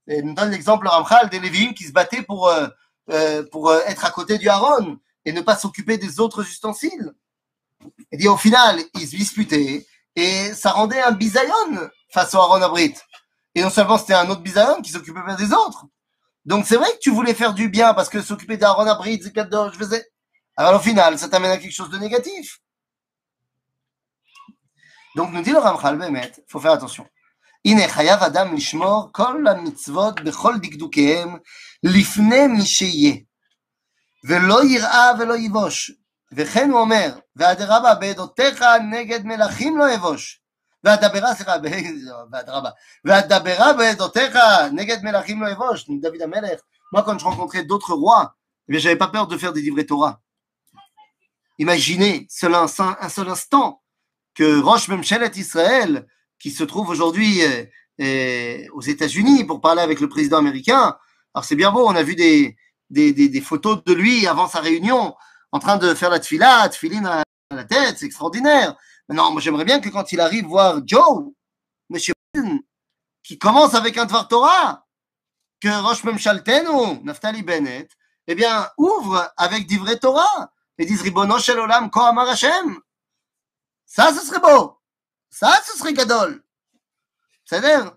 nous 0.07 0.33
donne 0.33 0.51
l'exemple 0.51 0.87
Ramchal 0.87 1.29
des 1.29 1.39
Lévi'im 1.39 1.73
qui 1.73 1.83
se 1.83 1.91
battaient 1.91 2.21
pour, 2.21 2.47
euh, 2.47 2.67
euh, 3.11 3.43
pour 3.51 3.69
euh, 3.69 3.79
être 3.87 4.05
à 4.05 4.11
côté 4.11 4.37
du 4.37 4.47
Haron 4.49 4.97
et 5.25 5.31
ne 5.31 5.41
pas 5.41 5.55
s'occuper 5.55 5.97
des 5.97 6.19
autres 6.19 6.41
ustensiles. 6.41 7.13
Et 8.11 8.17
dit 8.17 8.27
au 8.27 8.37
final, 8.37 8.79
ils 8.95 9.07
se 9.07 9.15
disputaient 9.15 9.85
et 10.15 10.53
ça 10.53 10.71
rendait 10.71 11.01
un 11.01 11.11
bisayon 11.11 11.89
face 12.11 12.33
au 12.33 12.39
Aaron 12.39 12.61
Abrit. 12.61 12.95
Et 13.53 13.61
non 13.61 13.69
seulement 13.69 13.97
c'était 13.97 14.13
un 14.13 14.29
autre 14.29 14.41
bisayon 14.41 14.81
qui 14.81 14.91
s'occupait 14.91 15.23
pas 15.25 15.35
des 15.35 15.53
autres. 15.53 15.85
Donc 16.45 16.65
c'est 16.65 16.77
vrai 16.77 16.89
que 16.93 16.99
tu 16.99 17.11
voulais 17.11 17.33
faire 17.33 17.53
du 17.53 17.69
bien 17.69 17.93
parce 17.93 18.09
que 18.09 18.21
s'occuper 18.21 18.57
d'Aaron 18.57 18.87
Abrit, 18.87 19.21
c'est 19.21 19.33
je 19.35 19.77
faisais. 19.77 20.05
Alors 20.55 20.75
au 20.75 20.79
final, 20.79 21.19
ça 21.19 21.27
t'amène 21.27 21.51
à 21.51 21.57
quelque 21.57 21.73
chose 21.73 21.89
de 21.89 21.97
négatif. 21.97 22.59
Donc 25.15 25.31
nous 25.31 25.41
dit 25.41 25.51
le 25.51 25.57
Ramchal 25.57 25.97
Bemet, 25.97 26.31
faut 26.47 26.59
faire 26.59 26.71
attention. 26.71 27.05
הנה 27.65 27.87
חייב 27.87 28.23
אדם 28.23 28.55
לשמור 28.55 29.09
כל 29.11 29.47
המצוות 29.47 30.21
בכל 30.21 30.53
דקדוקיהם 30.61 31.37
לפני 31.83 32.47
מי 32.47 32.65
שיהיה. 32.65 33.15
ולא 34.23 34.65
יראה 34.65 35.11
ולא 35.19 35.37
יבוש. 35.37 35.91
וכן 36.31 36.69
הוא 36.69 36.79
אומר, 36.79 37.19
ואדרבה 37.35 37.95
בעדותיך 37.95 38.65
נגד 38.91 39.25
מלכים 39.25 39.77
לא 39.77 39.95
אבוש. 39.95 40.41
ואדברה, 40.83 41.35
סליחה, 41.35 41.55
ואדרבה, 42.31 42.69
ואדברה 43.05 43.73
בעדותיך 43.73 44.37
נגד 44.71 45.03
מלכים 45.03 45.41
לא 45.41 45.51
אבוש. 45.51 45.89
דוד 46.01 46.21
המלך, 46.21 46.59
moi 46.93 47.03
quand 47.03 47.17
je 47.19 47.25
rencontrais 47.25 47.63
d'autres 47.63 47.93
rois, 47.93 48.35
eh 48.67 48.71
bien 48.71 48.79
j'avais 48.79 48.95
pas 48.95 49.07
peur 49.07 49.27
de 49.27 49.37
faire 49.37 49.53
des 49.53 49.61
livrets 49.61 49.85
Torah. 49.85 50.21
Imaginez 51.59 52.27
seul 52.29 52.53
un, 52.55 52.67
un 53.01 53.09
seul 53.09 53.29
instant 53.29 53.81
que 54.35 54.59
Roche 54.59 54.87
Memchelet 54.87 55.31
Israël, 55.35 56.07
qui 56.39 56.51
se 56.51 56.63
trouve 56.63 56.89
aujourd'hui 56.89 57.41
euh, 57.43 57.65
euh, 58.01 58.63
aux 58.73 58.81
États-Unis 58.81 59.43
pour 59.45 59.59
parler 59.59 59.81
avec 59.81 59.99
le 59.99 60.07
président 60.07 60.37
américain, 60.37 60.97
alors 61.33 61.45
c'est 61.45 61.55
bien 61.55 61.71
beau, 61.71 61.87
on 61.87 61.95
a 61.95 62.03
vu 62.03 62.15
des, 62.15 62.55
des, 62.92 63.12
des, 63.12 63.28
des, 63.28 63.40
photos 63.40 63.82
de 63.84 63.92
lui 63.92 64.26
avant 64.26 64.46
sa 64.48 64.60
réunion, 64.60 65.16
en 65.50 65.58
train 65.58 65.76
de 65.78 65.94
faire 65.94 66.10
la 66.10 66.20
tfila, 66.20 66.68
tfiline 66.68 67.06
à 67.06 67.24
la 67.50 67.64
tête, 67.64 67.98
c'est 67.98 68.06
extraordinaire. 68.06 68.76
Maintenant, 69.08 69.32
moi 69.32 69.40
j'aimerais 69.40 69.64
bien 69.64 69.80
que 69.80 69.88
quand 69.88 70.12
il 70.12 70.20
arrive 70.20 70.46
voir 70.46 70.80
Joe, 70.84 71.32
Monsieur 71.88 72.14
Biden, 72.34 72.60
qui 73.22 73.38
commence 73.38 73.74
avec 73.74 73.96
un 73.98 74.04
Dvar 74.04 74.28
Torah, 74.28 74.86
que 75.60 75.68
Rosh 75.82 76.04
Memshaltenu, 76.04 77.02
Naftali 77.02 77.42
Bennett, 77.42 77.90
eh 78.26 78.34
bien, 78.34 78.70
ouvre 78.76 79.32
avec 79.36 79.66
d'ivret 79.66 79.98
Torah 79.98 80.52
et 80.78 80.86
dise 80.86 81.02
Ribono 81.02 81.38
Shel 81.38 81.58
Olam 81.58 81.90
Ko 81.90 82.00
Amar 82.00 82.28
Hashem. 82.28 82.78
Ça, 83.86 84.12
ce 84.12 84.24
serait 84.24 84.40
beau. 84.40 84.80
Ça, 85.30 85.60
ce 85.64 85.78
serait 85.78 85.92
Gadol. 85.92 86.42
C'est-à-dire, 87.44 87.96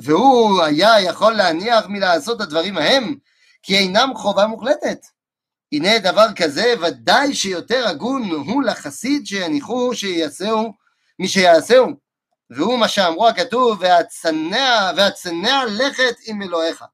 והוא 0.00 0.62
היה 0.62 1.00
יכול 1.00 1.32
להניח 1.32 1.86
מלעשות 1.88 2.40
הדברים 2.40 2.78
ההם, 2.78 3.14
כי 3.62 3.78
אינם 3.78 4.10
חובה 4.14 4.46
מוחלטת. 4.46 4.98
הנה 5.72 5.98
דבר 5.98 6.26
כזה 6.36 6.74
ודאי 6.80 7.34
שיותר 7.34 7.88
הגון 7.88 8.30
הוא 8.30 8.62
לחסיד 8.62 9.26
שיניחו 9.26 9.94
שיעשהו 9.94 10.72
מי 11.18 11.28
שיעשהו. 11.28 12.06
והוא 12.50 12.78
מה 12.78 12.88
שאמרו 12.88 13.28
הכתוב, 13.28 13.78
והצנע, 13.80 14.90
והצנע 14.96 15.64
לכת 15.64 16.14
עם 16.26 16.42
אלוהיך. 16.42 16.84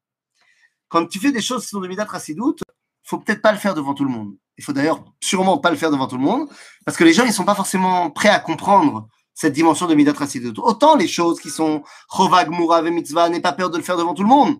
Quand 0.88 1.07
tu 1.07 1.18
fais 1.18 1.33
des 1.33 1.40
choses 1.40 1.66
sur 1.66 1.81
le 1.81 1.88
Midat 1.88 2.07
Chassidut, 2.11 2.59
faut 3.05 3.18
peut-être 3.18 3.42
pas 3.42 3.53
le 3.53 3.59
faire 3.59 3.75
devant 3.75 3.95
tout 3.95 4.05
le 4.05 4.11
monde. 4.11 4.35
Il 4.59 4.64
faut 4.64 4.73
d'ailleurs 4.73 5.03
sûrement 5.21 5.59
pas 5.59 5.71
le 5.71 5.77
faire 5.77 5.90
devant 5.90 6.07
tout 6.07 6.16
le 6.16 6.23
monde, 6.23 6.49
parce 6.85 6.97
que 6.99 7.05
les 7.05 7.14
gens, 7.14 7.25
ils 7.25 7.33
sont 7.33 7.45
pas 7.45 7.55
forcément 7.55 8.11
prêts 8.11 8.29
à 8.29 8.38
comprendre 8.38 9.09
cette 9.38 9.54
dimension 9.54 9.86
de 9.86 9.93
Midat 9.93 10.15
Chassidut. 10.15 10.54
Autant 10.58 10.95
les 10.95 11.08
choses 11.08 11.39
qui 11.39 11.52
sont 11.52 11.84
Chovag, 12.10 12.50
Mourav 12.50 12.88
et 12.88 12.91
Mitzvah, 12.91 13.30
n'aie 13.30 13.39
pas 13.39 13.54
peur 13.54 13.69
de 13.69 13.78
le 13.78 13.84
faire 13.84 13.95
devant 13.95 14.15
tout 14.15 14.23
le 14.23 14.28
monde. 14.28 14.58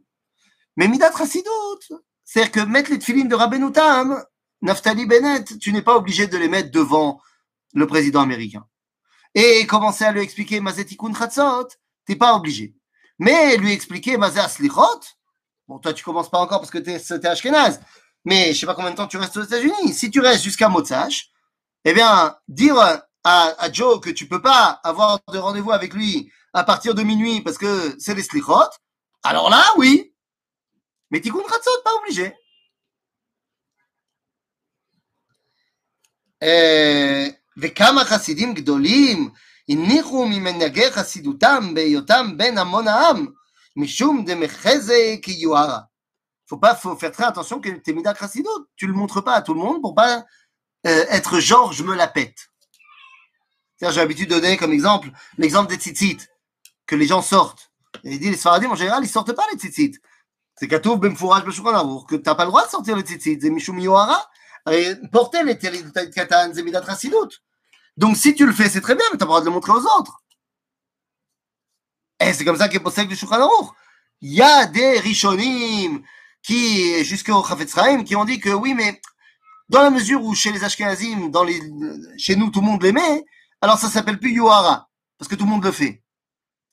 Mais 0.76 0.88
Midat 0.88 1.12
Chassidut, 1.18 1.50
c'est-à-dire 2.24 2.52
que 2.52 2.60
mettre 2.60 2.92
les 2.92 3.00
tefilines 3.00 3.28
de 3.28 3.34
Rabbeinu 3.34 3.72
Tam, 3.72 4.24
Naftali 4.62 5.08
Bennett, 5.08 5.58
tu 5.58 5.74
n'es 5.74 5.82
pas 5.82 5.98
obligé 5.98 6.28
de 6.28 6.38
les 6.38 6.48
mettre 6.48 6.70
devant 6.70 7.20
le 7.74 7.88
président 7.88 8.22
américain. 8.22 8.68
Et 9.34 9.66
commencer 9.66 10.06
à 10.06 10.12
lui 10.12 10.22
expliquer 10.22 10.60
Mazetikun 10.60 11.16
Chatzot, 11.16 11.70
t'es 12.06 12.16
pas 12.16 12.36
obligé. 12.36 12.76
Mais 13.18 13.58
lui 13.58 13.72
expliquer 13.72 14.16
Mazé 14.18 14.40
Aslichot, 14.40 15.02
bon, 15.68 15.80
toi 15.80 15.92
tu 15.92 16.04
commences 16.04 16.30
pas 16.30 16.38
encore 16.38 16.60
parce 16.60 16.70
que 16.70 16.78
t'es, 16.78 17.00
t'es 17.00 17.28
Ashkenaz, 17.28 17.80
mais 18.26 18.54
je 18.54 18.60
sais 18.60 18.68
pas 18.68 18.76
combien 18.76 18.92
de 18.92 18.96
temps 18.96 19.08
tu 19.08 19.18
restes 19.18 19.38
aux 19.38 19.44
États-Unis. 19.44 19.92
Si 19.96 20.12
tu 20.12 20.20
restes 20.20 20.44
jusqu'à 20.44 20.70
Motsach, 20.70 21.32
eh 21.84 21.94
bien, 21.96 22.38
dire 22.48 23.02
à, 23.25 23.55
à, 23.59 23.73
Joe 23.73 24.01
que 24.01 24.11
tu 24.11 24.27
peux 24.27 24.43
pas 24.43 24.81
avoir 24.85 25.21
de 25.33 25.39
rendez-vous 25.39 25.73
avec 25.73 25.95
lui 25.95 26.31
à 26.53 26.65
partir 26.65 26.95
de 26.95 27.03
minuit 27.03 27.41
parce 27.41 27.59
que 27.59 27.95
c'est 27.99 28.15
les 28.15 28.23
slichot, 28.23 28.71
alors 29.23 29.49
là, 29.51 29.65
oui. 29.77 30.13
Mais 31.11 31.21
tikkun 31.21 31.43
chatzot, 31.49 31.83
pas 31.85 31.95
obligé. 32.01 32.35
וכמה 37.57 38.05
חסידים 38.05 38.55
גדולים 38.55 39.31
הניחו 39.69 40.27
ממנהגי 40.27 40.91
חסידותם 40.91 41.75
בהיותם 41.75 42.37
בין 42.37 42.59
המון 42.59 42.89
העם, 42.89 43.27
משום 43.77 44.25
דמחזה 44.25 45.15
כיוהרה. 45.23 45.81
Faut 46.51 46.59
pas, 46.59 46.75
faut 46.75 46.97
faire 46.97 47.13
très 47.13 47.25
attention 47.25 47.61
que 47.61 47.71
tes 47.71 47.95
midat 47.95 48.15
chassidot, 48.15 48.67
tu 48.77 48.87
le 48.87 48.93
montres 48.93 49.25
pas 49.25 49.35
à 49.35 49.43
tout 49.43 49.55
le 49.55 49.61
monde 49.61 49.81
pour 49.81 49.95
pas 49.95 50.23
euh, 50.87 51.05
être 51.09 51.41
genre 51.41 51.73
je 51.73 51.83
me 51.83 51.95
la 51.95 52.09
pète. 52.09 52.49
J'ai 53.80 53.88
l'habitude 53.88 54.30
de 54.30 54.36
donner 54.36 54.58
comme 54.58 54.74
exemple 54.74 55.10
l'exemple 55.38 55.70
des 55.70 55.78
tzitzit, 55.78 56.18
que 56.86 56.96
les 56.96 57.08
gens 57.08 57.22
sortent. 57.22 57.72
Et 58.04 58.14
il 58.14 58.20
dit, 58.20 58.30
les 58.30 58.38
Sfaradim, 58.38 58.72
en 58.72 58.76
général, 58.76 59.04
ils 59.04 59.10
sortent 59.10 59.34
pas 59.34 59.46
les 59.52 59.58
tzitzit. 59.60 60.00
C'est 60.56 60.68
Katouf 60.68 61.00
Bemfouraj 61.00 61.46
Beshukran 61.46 62.04
que 62.04 62.16
t'as 62.16 62.36
pas 62.36 62.46
le 62.46 62.50
droit 62.50 62.66
de 62.66 62.72
sortir 62.72 62.96
les 62.96 63.04
tzitzit. 63.04 63.40
C'est 63.42 63.50
Mishum 63.50 63.80
Yohara. 63.80 64.28
Porter 65.12 65.44
les 65.44 65.58
Katan, 65.58 66.52
c'est 66.54 66.64
Midat 66.64 66.84
Chassidut. 66.86 67.42
Donc 67.96 68.18
si 68.18 68.34
tu 68.34 68.46
le 68.46 68.54
fais, 68.54 68.70
c'est 68.70 68.82
très 68.82 68.96
bien, 68.96 69.06
mais 69.12 69.18
tu 69.18 69.24
as 69.24 69.28
pas 69.28 69.40
le 69.40 69.40
droit 69.40 69.42
de 69.42 69.46
le 69.46 69.52
montrer 69.52 69.72
aux 69.72 70.00
autres. 70.00 70.24
Et 72.20 72.34
c'est 72.34 72.44
comme 72.44 72.58
ça 72.58 72.68
qu'est 72.68 72.80
possède 72.80 73.10
le 73.10 73.16
Shulchan 73.16 73.42
Aruch. 73.42 73.70
Il 74.22 74.34
y 74.34 74.42
a 74.42 74.66
des 74.66 75.00
Rishonim 75.00 76.02
qui, 76.42 77.04
jusqu'au 77.06 77.44
Chafetz 77.44 77.74
Chaim, 77.74 78.04
qui 78.04 78.16
ont 78.16 78.26
dit 78.26 78.40
que 78.40 78.50
oui, 78.50 78.74
mais 78.74 79.00
dans 79.70 79.82
la 79.84 79.90
mesure 79.90 80.24
où 80.24 80.34
chez 80.34 80.52
les 80.52 80.64
Ashkenazim, 80.64 81.30
dans 81.30 81.44
les, 81.44 81.62
chez 82.18 82.36
nous, 82.36 82.50
tout 82.50 82.62
le 82.62 82.66
monde 82.66 82.82
l'aimait, 82.82 83.26
alors 83.61 83.79
ça 83.79 83.89
s'appelle 83.89 84.19
plus 84.19 84.33
Yohara, 84.33 84.89
parce 85.19 85.29
que 85.29 85.35
tout 85.35 85.45
le 85.45 85.51
monde 85.51 85.65
le 85.65 85.73
fait. 85.73 86.03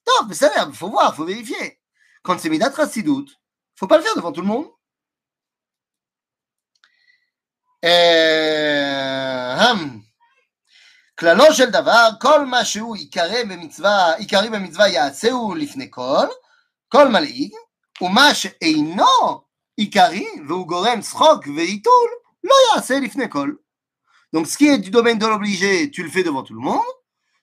Non, 0.07 0.27
mais 0.27 0.35
ça 0.35 0.51
il 0.67 0.73
faut 0.73 0.89
voir, 0.89 1.15
faut 1.15 1.25
vérifier. 1.25 1.79
Quand 2.23 2.39
c'est 2.39 2.49
Midat 2.49 2.69
Rassidout, 2.69 3.27
faut 3.75 3.87
pas 3.87 3.97
le 3.97 4.03
faire 4.03 4.15
devant 4.15 4.31
tout 4.31 4.41
le 4.41 4.47
monde. 4.47 4.67
כללו 11.19 11.53
של 11.53 11.69
דבר, 11.69 12.09
כל 12.21 12.45
מה 12.45 12.65
שהוא 12.65 12.95
עיקרי 12.95 13.43
במצווה, 13.43 14.15
עיקרי 14.15 14.49
במצווה 14.49 14.87
יעשהו 14.87 15.55
לפני 15.55 15.87
כל, 15.91 16.27
כל 16.87 17.07
מלעיג, 17.07 17.53
ומה 18.01 18.35
שאינו 18.35 19.43
עיקרי, 19.77 20.27
והוא 20.47 20.67
גורם 20.67 21.01
צחוק 21.01 21.47
ועיתול, 21.55 22.09
לא 22.43 22.55
יעשה 22.75 22.99
לפני 22.99 23.29
כל. 23.29 23.53
Donc 24.34 24.48
ce 24.48 24.58
qui 24.58 24.66
est 24.66 24.78
du 24.78 24.90
domaine 24.90 25.16
de 25.16 25.26
l'obligé, 25.26 25.90
tu 25.92 26.02
le 26.02 26.10
fais 26.10 26.24
devant 26.24 26.42
tout 26.42 26.54
le 26.54 26.60
monde. 26.60 26.82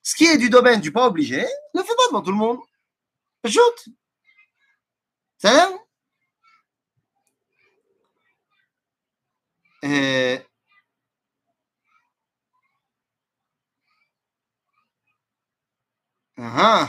Ce 0.02 0.14
qui 0.14 0.26
est 0.26 0.36
du 0.36 0.50
domaine 0.50 0.78
du 0.78 0.92
pas 0.92 1.06
obligé, 1.06 1.38
ne 1.74 1.80
le 1.80 1.86
fais 1.86 1.94
pas 1.96 2.08
devant 2.08 2.20
tout 2.20 2.32
le 2.32 2.36
monde. 2.36 2.58
Ajoute. 3.42 3.88
C'est 5.38 5.48
euh, 9.84 10.38
uh-huh. 16.36 16.88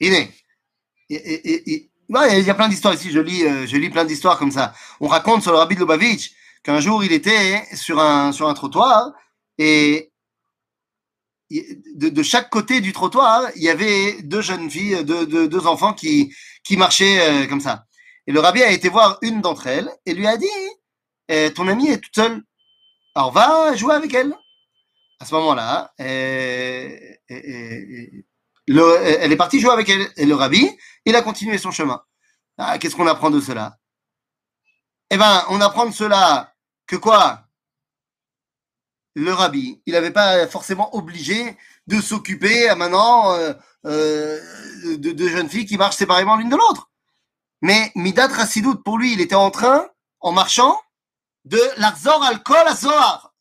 Il 0.00 1.88
Il, 2.08 2.44
y 2.44 2.50
a 2.50 2.54
plein 2.54 2.68
d'histoires 2.68 2.94
ici, 2.94 3.10
je 3.10 3.20
lis, 3.20 3.44
euh, 3.44 3.66
je 3.66 3.76
lis 3.76 3.90
plein 3.90 4.04
d'histoires 4.04 4.38
comme 4.38 4.50
ça. 4.50 4.72
On 5.00 5.08
raconte 5.08 5.42
sur 5.42 5.52
le 5.52 5.58
rabbi 5.58 5.74
de 5.74 5.80
Lubavitch 5.80 6.32
qu'un 6.62 6.80
jour 6.80 7.04
il 7.04 7.12
était 7.12 7.64
sur 7.74 8.00
un, 8.00 8.32
sur 8.32 8.48
un 8.48 8.54
trottoir 8.54 9.12
et 9.58 10.10
de, 11.50 12.22
chaque 12.22 12.50
côté 12.50 12.80
du 12.80 12.92
trottoir, 12.92 13.50
il 13.56 13.62
y 13.62 13.68
avait 13.68 14.22
deux 14.22 14.40
jeunes 14.40 14.70
filles, 14.70 15.04
deux, 15.04 15.26
deux, 15.26 15.66
enfants 15.66 15.94
qui, 15.94 16.34
qui 16.62 16.76
marchaient 16.76 17.20
euh, 17.20 17.46
comme 17.46 17.60
ça. 17.60 17.86
Et 18.26 18.32
le 18.32 18.40
rabbi 18.40 18.62
a 18.62 18.70
été 18.70 18.88
voir 18.88 19.18
une 19.22 19.40
d'entre 19.40 19.66
elles 19.66 19.90
et 20.04 20.14
lui 20.14 20.26
a 20.26 20.36
dit 20.36 20.46
eh, 21.28 21.52
Ton 21.54 21.68
amie 21.68 21.88
est 21.88 21.98
toute 21.98 22.14
seule, 22.14 22.42
alors 23.14 23.32
va 23.32 23.74
jouer 23.76 23.94
avec 23.94 24.12
elle. 24.14 24.34
À 25.20 25.24
ce 25.24 25.34
moment-là, 25.34 25.92
eh, 25.98 27.18
elle 27.28 29.32
est 29.32 29.36
partie 29.36 29.60
jouer 29.60 29.72
avec 29.72 29.88
elle. 29.88 30.06
Et 30.16 30.26
le 30.26 30.34
rabbi, 30.34 30.68
il 31.08 31.16
a 31.16 31.22
continué 31.22 31.56
son 31.56 31.70
chemin. 31.70 32.02
Ah, 32.58 32.78
Qu'est-ce 32.78 32.94
qu'on 32.94 33.06
apprend 33.06 33.30
de 33.30 33.40
cela? 33.40 33.78
Eh 35.10 35.16
ben, 35.16 35.42
on 35.48 35.60
apprend 35.60 35.86
de 35.86 35.90
cela 35.92 36.54
que 36.86 36.96
quoi? 36.96 37.44
Le 39.14 39.32
rabbi, 39.32 39.80
il 39.86 39.94
n'avait 39.94 40.10
pas 40.10 40.46
forcément 40.48 40.94
obligé 40.94 41.56
de 41.86 42.00
s'occuper 42.00 42.72
maintenant 42.76 43.32
euh, 43.32 43.54
euh, 43.86 44.38
de, 44.98 45.28
jeunes 45.28 45.48
filles 45.48 45.64
qui 45.64 45.78
marchent 45.78 45.96
séparément 45.96 46.36
l'une 46.36 46.50
de 46.50 46.56
l'autre. 46.56 46.90
Mais 47.62 47.90
Midat 47.94 48.28
Rassidout, 48.28 48.82
pour 48.82 48.98
lui, 48.98 49.14
il 49.14 49.20
était 49.20 49.34
en 49.34 49.50
train, 49.50 49.88
en 50.20 50.32
marchant, 50.32 50.78
de 51.46 51.60
l'Arzor 51.78 52.22
al-Kol 52.22 52.76
Zohar. 52.76 53.34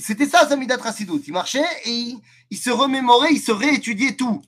C'était 0.00 0.26
ça, 0.26 0.48
sa 0.48 0.56
Midat 0.56 0.78
Rassidout. 0.78 1.22
Il 1.26 1.34
marchait 1.34 1.66
et 1.84 1.90
il, 1.90 2.22
il 2.48 2.58
se 2.58 2.70
remémorait, 2.70 3.32
il 3.32 3.40
se 3.40 3.52
réétudiait 3.52 4.16
tout. 4.16 4.42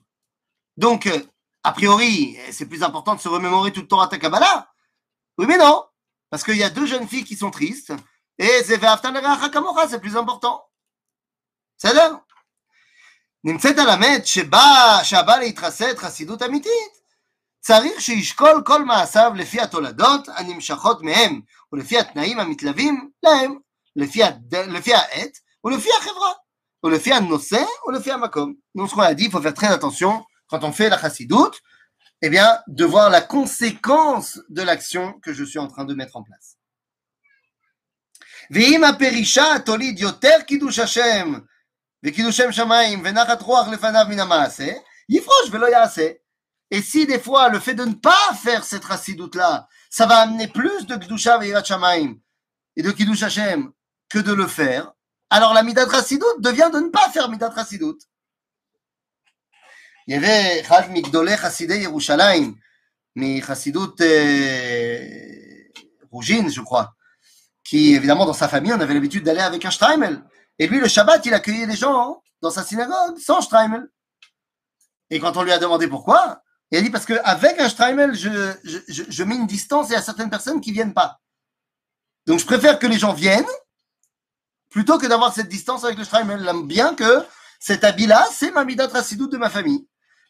Donc, 0.75 1.05
euh, 1.05 1.19
a 1.66 1.72
priori, 1.72 2.36
c'est 2.50 2.66
plus 2.66 2.82
important 2.82 3.14
de 3.14 3.20
se 3.20 3.28
remémorer 3.28 3.72
tout 3.72 3.82
le 3.82 3.86
Torah 3.86 4.08
Kabbalah. 4.08 4.68
Oui, 5.38 5.46
mais 5.46 5.58
non. 5.58 5.84
Parce 6.30 6.42
qu'il 6.42 6.56
y 6.56 6.64
a 6.64 6.70
deux 6.70 6.86
jeunes 6.86 7.06
filles 7.06 7.24
qui 7.24 7.36
sont 7.36 7.50
tristes. 7.50 7.92
Et 8.38 8.62
c'est 8.64 8.80
c'est 8.80 10.00
plus 10.00 10.16
important. 10.16 10.60
בסדר? 11.78 12.16
נמצאת 13.44 13.78
על 13.78 13.88
המת 13.88 14.26
שבא, 14.26 15.00
שהבא 15.02 15.36
להתרסד 15.36 15.96
חסידות 15.96 16.42
אמיתית, 16.42 16.92
צריך 17.60 18.00
שישקול 18.00 18.62
כל 18.66 18.84
מעשיו 18.84 19.32
לפי 19.34 19.60
התולדות 19.60 20.28
הנמשכות 20.28 21.02
מהם 21.02 21.40
ולפי 21.72 21.98
התנאים 21.98 22.40
המתלווים 22.40 23.10
להם, 23.22 23.58
לפי, 23.96 24.24
הד... 24.24 24.54
לפי 24.54 24.94
העת 24.94 25.38
ולפי 25.64 25.88
החברה. 25.98 26.32
ou 26.82 26.88
le 26.88 26.98
fiat 26.98 27.20
nosé 27.20 27.64
ou 27.84 27.90
le 27.90 28.00
fiat 28.00 28.18
makom. 28.18 28.54
Donc, 28.74 28.90
ce 28.90 28.94
qu'on 30.48 30.58
a 30.58 30.60
dit, 30.60 30.66
il 30.66 30.72
faut 30.72 30.72
faire 30.72 30.72
très 30.72 30.72
attention 30.72 30.72
quand 30.72 30.72
on 30.72 30.72
fait 30.72 30.88
la 30.90 30.98
chassidoute, 31.00 31.60
eh 32.20 32.30
bien, 32.30 32.60
de 32.66 32.84
voir 32.84 33.10
la 33.10 33.20
conséquence 33.20 34.40
de 34.48 34.62
l'action 34.62 35.14
que 35.20 35.32
je 35.32 35.44
suis 35.44 35.58
en 35.58 35.68
train 35.68 35.84
de 35.84 35.94
mettre 35.94 36.16
en 36.16 36.22
place. 36.22 36.56
ואם 38.50 38.84
הפרישה 38.84 39.58
תוליד 39.64 39.98
יותר 39.98 40.36
קידוש 40.46 40.78
השם 40.78 41.32
וקידוש 42.04 42.36
שם 42.36 42.52
שמיים 42.52 43.02
ונחת 43.04 43.42
רוח 43.42 43.68
לפניו 43.68 44.04
מן 44.08 44.20
המעשה, 44.20 44.72
יפרוש 45.08 45.48
ולא 45.50 45.66
יעשה. 45.66 46.08
Et 46.74 46.80
si 46.82 47.06
des 47.06 47.20
fois 47.20 47.50
le 47.50 47.60
fait 47.60 47.74
de 47.74 47.84
ne 47.84 47.94
pas 47.94 48.34
faire 48.42 48.64
cette 48.64 48.86
chassidoute 48.86 49.34
là, 49.34 49.68
ça 49.90 50.06
va 50.06 50.16
amener 50.20 50.48
plus 50.48 50.86
de 50.86 50.96
kedusha 50.96 51.36
veirat 51.38 51.62
shamaim 51.62 52.14
et 52.76 52.82
de 52.82 52.90
kiddush 52.90 53.22
Hashem 53.22 53.70
que 54.08 54.18
de 54.18 54.32
le 54.32 54.46
faire, 54.46 54.92
alors 55.28 55.52
la 55.54 55.62
Midat 55.62 55.88
Chassidout 55.88 56.40
devient 56.40 56.70
de 56.72 56.80
ne 56.80 56.88
pas 56.88 57.10
faire 57.10 57.28
Midat 57.28 57.54
Chassidout. 57.54 57.98
Il 60.07 60.13
y 60.13 60.17
avait 60.17 60.63
Migdolé 60.89 61.35
Chassidé 61.35 61.79
Yerushalayim, 61.79 62.55
mais 63.15 63.41
euh, 64.01 65.03
Rougine, 66.11 66.49
je 66.49 66.61
crois, 66.61 66.95
qui 67.65 67.93
évidemment 67.93 68.25
dans 68.25 68.31
sa 68.33 68.47
famille, 68.47 68.71
on 68.71 68.79
avait 68.79 68.93
l'habitude 68.93 69.25
d'aller 69.25 69.41
avec 69.41 69.65
un 69.65 69.71
Streimel. 69.71 70.23
Et 70.59 70.67
lui, 70.67 70.79
le 70.79 70.87
Shabbat, 70.87 71.25
il 71.25 71.33
accueillait 71.33 71.65
les 71.65 71.75
gens 71.75 72.21
dans 72.41 72.51
sa 72.51 72.63
synagogue 72.63 73.17
sans 73.19 73.41
Streimel. 73.41 73.85
Et 75.09 75.19
quand 75.19 75.35
on 75.35 75.43
lui 75.43 75.51
a 75.51 75.59
demandé 75.59 75.87
pourquoi, 75.87 76.41
il 76.71 76.77
a 76.77 76.81
dit 76.81 76.89
parce 76.89 77.05
qu'avec 77.05 77.59
un 77.59 77.67
Streimel, 77.67 78.15
je, 78.15 79.23
mets 79.23 79.35
une 79.35 79.47
distance 79.47 79.91
et 79.91 79.95
a 79.95 80.01
certaines 80.01 80.29
personnes 80.29 80.61
qui 80.61 80.71
viennent 80.71 80.93
pas. 80.93 81.19
Donc 82.27 82.39
je 82.39 82.45
préfère 82.45 82.79
que 82.79 82.87
les 82.87 82.97
gens 82.97 83.13
viennent 83.13 83.45
plutôt 84.69 84.97
que 84.97 85.07
d'avoir 85.07 85.33
cette 85.33 85.49
distance 85.49 85.83
avec 85.83 85.97
le 85.97 86.05
Shraim. 86.05 86.63
bien 86.63 86.93
que 86.93 87.25
cet 87.59 87.83
habit-là, 87.83 88.25
c'est 88.31 88.51
ma 88.51 88.63
midat 88.63 88.87
de 88.87 89.37
ma 89.37 89.49
famille. 89.49 89.87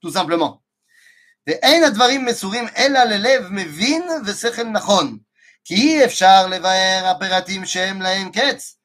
tout 0.00 0.12
simplement. 0.12 0.60
ואין 1.46 1.84
הדברים 1.84 2.24
מסורים 2.24 2.64
אלא 2.76 3.04
ללב 3.04 3.46
מבין 3.50 4.02
ושכל 4.26 4.64
נכון, 4.64 5.18
כי 5.64 5.74
אי 5.74 6.04
אפשר 6.04 6.46
לבאר 6.46 7.02
הפרטים 7.06 7.64
שהם 7.64 8.02
להם 8.02 8.30
קץ, 8.30 8.78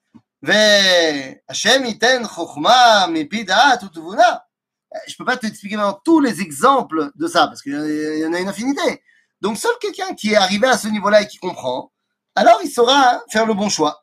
והשם 0.44 1.86
ייתן 1.86 2.22
חוכמה 2.28 3.06
מפי 3.10 3.44
דעת 3.44 3.84
ותבונה. 3.84 4.36
Je 5.08 5.14
ne 5.14 5.18
peux 5.18 5.26
pas 5.26 5.38
t'expliquer 5.38 5.78
maintenant 5.78 6.00
tous 6.04 6.20
les 6.20 6.42
exemples 6.42 7.12
de 7.16 7.28
ça, 7.28 7.48
parce 7.48 7.62
qu'il 7.62 8.20
y 8.22 8.26
en 8.26 8.34
a 8.34 8.40
une 8.40 8.50
infinité. 8.50 9.02
Donc 9.40 9.58
seul 9.58 9.72
quelqu'un 9.80 10.14
qui 10.16 10.34
est 10.34 10.36
arrivé 10.36 10.68
à 10.68 10.78
ce 10.78 10.90
niveau-là 10.90 11.22
et 11.22 11.28
qui 11.28 11.38
comprend, 11.38 11.92
alors 12.36 12.60
il 12.62 12.70
saura 12.70 13.22
faire 13.32 13.46
le 13.46 13.54
bon 13.54 13.70
choix. 13.70 13.96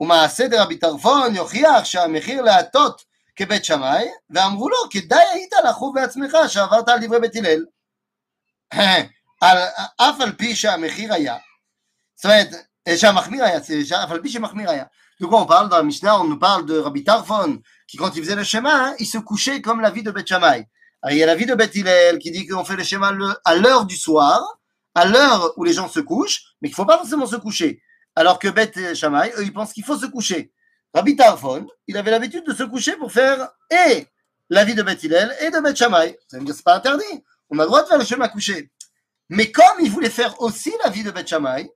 ומעשה 0.00 0.48
דרבי 0.48 0.76
טרפון 0.76 1.34
יוכיח 1.34 1.84
שהמחיר 1.84 2.42
להטות 2.42 3.02
כבית 3.36 3.64
שמאי, 3.64 4.08
ואמרו 4.30 4.68
לו, 4.68 4.76
כדאי 4.90 5.24
היית 5.32 5.52
לחוב 5.68 5.94
בעצמך 5.94 6.36
שעברת 6.48 6.88
על 6.88 7.06
דברי 7.06 7.20
בית 7.20 7.36
הלל. 7.36 7.64
אף 9.96 10.20
על 10.20 10.32
פי 10.32 10.56
שהמחיר 10.56 11.14
היה, 11.14 11.36
זאת 12.14 12.24
אומרת, 12.24 12.48
שהמחמיר 12.96 13.44
היה, 13.44 13.58
אף 14.04 14.10
על 14.10 14.22
פי 14.22 14.28
שמחמיר 14.28 14.70
היה. 14.70 14.84
De 15.22 15.26
quoi 15.26 15.40
on 15.40 15.46
parle 15.46 15.68
dans 15.68 15.76
la 15.76 15.84
Mishnah 15.84 16.20
On 16.20 16.24
nous 16.24 16.38
parle 16.38 16.66
de 16.66 16.76
Rabbi 16.78 17.04
Tarfon, 17.04 17.60
qui 17.86 17.96
quand 17.96 18.10
il 18.16 18.24
faisait 18.24 18.34
le 18.34 18.42
schéma, 18.42 18.92
il 18.98 19.06
se 19.06 19.18
couchait 19.18 19.60
comme 19.60 19.80
la 19.80 19.90
vie 19.90 20.02
de 20.02 20.10
Beth 20.10 20.26
Shammai. 20.26 20.66
Alors, 21.00 21.12
il 21.12 21.18
y 21.18 21.22
a 21.22 21.26
la 21.26 21.36
vie 21.36 21.46
de 21.46 21.54
Beth 21.54 21.72
Hillel 21.76 22.18
qui 22.18 22.32
dit 22.32 22.44
qu'on 22.48 22.64
fait 22.64 22.74
le 22.74 22.82
schéma 22.82 23.12
à 23.44 23.54
l'heure 23.54 23.86
du 23.86 23.96
soir, 23.96 24.42
à 24.96 25.04
l'heure 25.04 25.52
où 25.56 25.62
les 25.62 25.72
gens 25.74 25.88
se 25.88 26.00
couchent, 26.00 26.42
mais 26.60 26.68
qu'il 26.68 26.72
ne 26.72 26.76
faut 26.76 26.86
pas 26.86 26.98
forcément 26.98 27.26
se 27.26 27.36
coucher. 27.36 27.80
Alors 28.16 28.40
que 28.40 28.48
Beth 28.48 28.94
Shammai, 28.94 29.32
eux, 29.36 29.44
ils 29.44 29.52
pensent 29.52 29.72
qu'il 29.72 29.84
faut 29.84 29.96
se 29.96 30.06
coucher. 30.06 30.52
Rabbi 30.93 31.15
Tarfon, 31.15 31.67
il 31.87 31.97
avait 31.97 32.11
l'habitude 32.11 32.45
de 32.45 32.53
se 32.53 32.63
coucher 32.63 32.95
pour 32.95 33.11
faire 33.11 33.49
et 33.69 34.07
la 34.49 34.63
vie 34.63 34.75
de 34.75 34.83
Beth 34.83 35.03
et 35.03 35.09
de 35.51 35.59
Beth 35.61 35.75
Shammai. 35.75 36.17
Veut 36.31 36.39
dire 36.45 36.55
c'est 36.55 36.63
pas 36.63 36.75
interdit. 36.75 37.23
On 37.49 37.59
a 37.59 37.63
le 37.63 37.67
droit 37.67 37.83
de 37.83 37.87
faire 37.87 37.97
le 37.97 38.05
chemin 38.05 38.25
à 38.25 38.29
coucher. 38.29 38.71
Mais 39.29 39.51
comme 39.51 39.65
il 39.79 39.91
voulait 39.91 40.09
faire 40.09 40.41
aussi 40.41 40.73
la 40.83 40.89
vie 40.89 41.03
de 41.03 41.11
Beth 41.11 41.27
Shammai, 41.27 41.69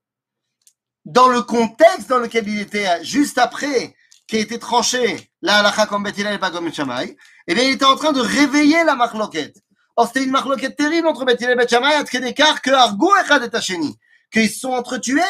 dans 1.06 1.28
le 1.28 1.42
contexte 1.42 2.08
dans 2.08 2.20
lequel 2.20 2.48
il 2.48 2.62
était 2.62 3.04
juste 3.04 3.38
après 3.38 3.96
qui 4.28 4.38
a 4.38 4.40
été 4.40 4.60
tranché 4.60 5.30
la 5.42 5.60
halakha 5.60 5.88
comme 5.88 6.04
Beth 6.04 6.18
Hillel 6.18 6.36
et 6.36 6.40
pas 6.40 6.52
comme 6.52 6.66
Beth 6.66 6.76
Shammai, 6.76 7.18
eh 7.48 7.56
bien, 7.56 7.64
il 7.64 7.74
était 7.74 7.86
en 7.86 7.96
train 7.96 8.14
de 8.14 8.22
réveiller 8.22 8.84
la 8.86 8.96
marloquette. 8.96 9.58
Or, 9.98 10.08
c'était 10.08 10.24
une 10.24 10.32
marloquette 10.32 10.78
terrible 10.78 11.08
entre 11.08 11.26
Beth 11.26 11.42
et 11.42 11.56
Beth 11.56 11.70
Shammai, 11.70 11.94
à 11.96 12.04
tel 12.04 12.26
écart 12.26 12.62
que 12.62 12.72
Argo 12.72 13.12
et 13.16 13.50
Tacheni, 13.50 13.98
qu'ils 14.32 14.50
se 14.50 14.60
sont 14.60 14.72
entretués. 14.72 15.22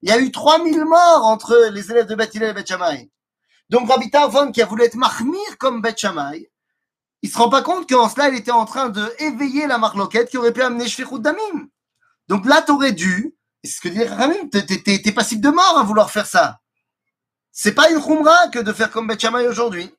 Il 0.00 0.08
y 0.08 0.12
a 0.12 0.18
eu 0.18 0.30
3000 0.30 0.84
morts 0.84 1.26
entre 1.26 1.70
les 1.72 1.90
élèves 1.90 2.06
de 2.06 2.14
Beth 2.14 2.34
et 2.34 2.52
Beth. 2.52 2.72
Donc 3.69 3.89
Rabbi 3.89 4.09
Tarfon, 4.09 4.51
qui 4.51 4.61
a 4.61 4.65
voulu 4.65 4.83
être 4.83 4.95
mahmir 4.95 5.57
comme 5.57 5.81
Beth 5.81 5.97
Shammai, 5.97 6.51
il 7.21 7.29
se 7.29 7.37
rend 7.37 7.49
pas 7.49 7.61
compte 7.61 7.87
qu'en 7.89 8.09
cela, 8.09 8.29
il 8.29 8.35
était 8.35 8.51
en 8.51 8.65
train 8.65 8.89
de 8.89 9.13
éveiller 9.19 9.67
la 9.67 9.77
marloquette 9.77 10.29
qui 10.29 10.37
aurait 10.37 10.53
pu 10.53 10.61
amener 10.61 10.87
Shfichut 10.87 11.19
Damim. 11.19 11.69
Donc 12.27 12.45
là, 12.45 12.61
t'aurais 12.61 12.91
dû, 12.91 13.35
c'est 13.63 13.71
ce 13.71 13.81
que 13.81 13.89
dit 13.89 14.03
Ramim, 14.03 14.49
t'es 14.49 15.11
passible 15.11 15.41
de 15.41 15.49
mort 15.49 15.77
à 15.77 15.83
vouloir 15.83 16.09
faire 16.11 16.25
ça. 16.25 16.59
C'est 17.51 17.73
pas 17.73 17.89
une 17.91 18.01
khumra 18.01 18.47
que 18.49 18.59
de 18.59 18.73
faire 18.73 18.89
comme 18.91 19.07
Beth 19.07 19.19
Shammai 19.19 19.47
aujourd'hui. 19.47 19.91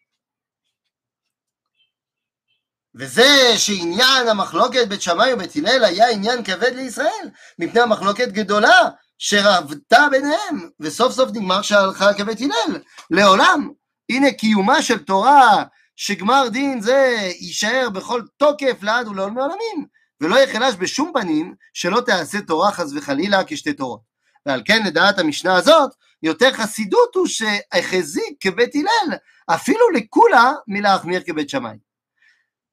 וזה 2.95 3.59
שעניין 3.59 4.29
המחלוקת 4.29 4.89
בית 4.89 5.03
שמאי 5.03 5.33
ובית 5.33 5.57
הלל 5.57 5.85
היה 5.85 6.11
עניין 6.11 6.45
כבד 6.45 6.73
לישראל, 6.75 7.31
מפני 7.59 7.81
המחלוקת 7.81 8.29
גדולה 8.29 8.89
שרבתה 9.18 10.08
ביניהם, 10.12 10.70
וסוף 10.80 11.14
סוף 11.14 11.30
נגמר 11.30 11.62
שהלכה 11.62 12.14
כבית 12.14 12.42
הלל, 12.42 12.80
לעולם. 13.12 13.70
הנה 14.10 14.32
קיומה 14.32 14.82
של 14.82 14.98
תורה 14.98 15.64
שגמר 15.96 16.48
דין 16.50 16.82
זה 16.82 17.18
יישאר 17.40 17.90
בכל 17.90 18.22
תוקף 18.38 18.78
לעד 18.82 19.08
ולעולמי 19.08 19.42
עולמים, 19.42 19.86
ולא 20.22 20.40
יחלש 20.40 20.76
בשום 20.76 21.12
פנים 21.14 21.56
שלא 21.74 22.02
תעשה 22.02 22.42
תורה 22.42 22.72
חס 22.72 22.94
וחלילה 22.96 23.42
כשתי 23.48 23.74
תורות. 23.74 24.02
ועל 24.46 24.62
כן 24.66 24.86
לדעת 24.86 25.20
המשנה 25.20 25.56
הזאת, 25.56 25.92
יותר 26.24 26.54
חסידות 26.54 27.16
הוא 27.16 27.28
שהחזיק 27.28 28.38
כבית 28.40 28.76
הלל, 28.76 29.18
אפילו 29.48 29.90
לכולה 29.90 30.54
מלהחמיר 30.68 31.22
כבית 31.26 31.50
שמאי. 31.50 31.78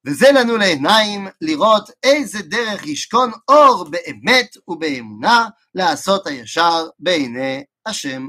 וזה 0.06 0.32
לנו 0.32 0.56
לעיניים 0.56 1.28
לראות 1.40 1.90
איזה 2.02 2.42
דרך 2.42 2.86
ישכון 2.86 3.30
אור 3.48 3.84
באמת 3.90 4.56
ובאמונה 4.68 5.48
לעשות 5.74 6.26
הישר 6.26 6.88
בעיני 6.98 7.64
השם. 7.86 8.28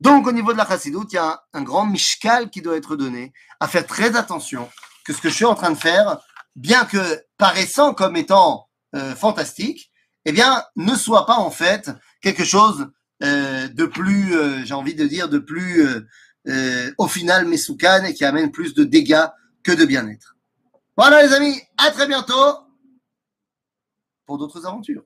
Donc 0.00 0.28
au 0.28 0.32
niveau 0.32 0.52
de 0.52 0.58
la 0.58 0.64
chassidoute, 0.64 1.12
il 1.12 1.16
y 1.16 1.18
a 1.18 1.40
un 1.52 1.62
grand 1.62 1.84
mishkal 1.84 2.50
qui 2.50 2.62
doit 2.62 2.76
être 2.76 2.94
donné, 2.94 3.32
à 3.58 3.66
faire 3.66 3.84
très 3.84 4.14
attention 4.14 4.68
que 5.04 5.12
ce 5.12 5.20
que 5.20 5.28
je 5.28 5.34
suis 5.34 5.44
en 5.44 5.56
train 5.56 5.72
de 5.72 5.76
faire, 5.76 6.18
bien 6.54 6.84
que 6.84 7.20
paraissant 7.36 7.94
comme 7.94 8.16
étant 8.16 8.68
euh, 8.94 9.16
fantastique, 9.16 9.90
eh 10.24 10.32
bien, 10.32 10.62
ne 10.76 10.94
soit 10.94 11.26
pas 11.26 11.36
en 11.36 11.50
fait 11.50 11.90
quelque 12.22 12.44
chose 12.44 12.88
euh, 13.24 13.66
de 13.68 13.86
plus, 13.86 14.36
euh, 14.36 14.64
j'ai 14.64 14.74
envie 14.74 14.94
de 14.94 15.06
dire, 15.06 15.28
de 15.28 15.38
plus, 15.38 15.86
euh, 15.86 16.06
euh, 16.48 16.92
au 16.98 17.08
final, 17.08 17.46
mesoukan 17.46 18.04
et 18.04 18.14
qui 18.14 18.24
amène 18.24 18.52
plus 18.52 18.74
de 18.74 18.84
dégâts 18.84 19.26
que 19.64 19.72
de 19.72 19.84
bien-être. 19.84 20.31
Voilà 20.95 21.23
les 21.23 21.33
amis, 21.33 21.59
à 21.77 21.89
très 21.91 22.07
bientôt 22.07 22.59
pour 24.25 24.37
d'autres 24.37 24.65
aventures. 24.65 25.03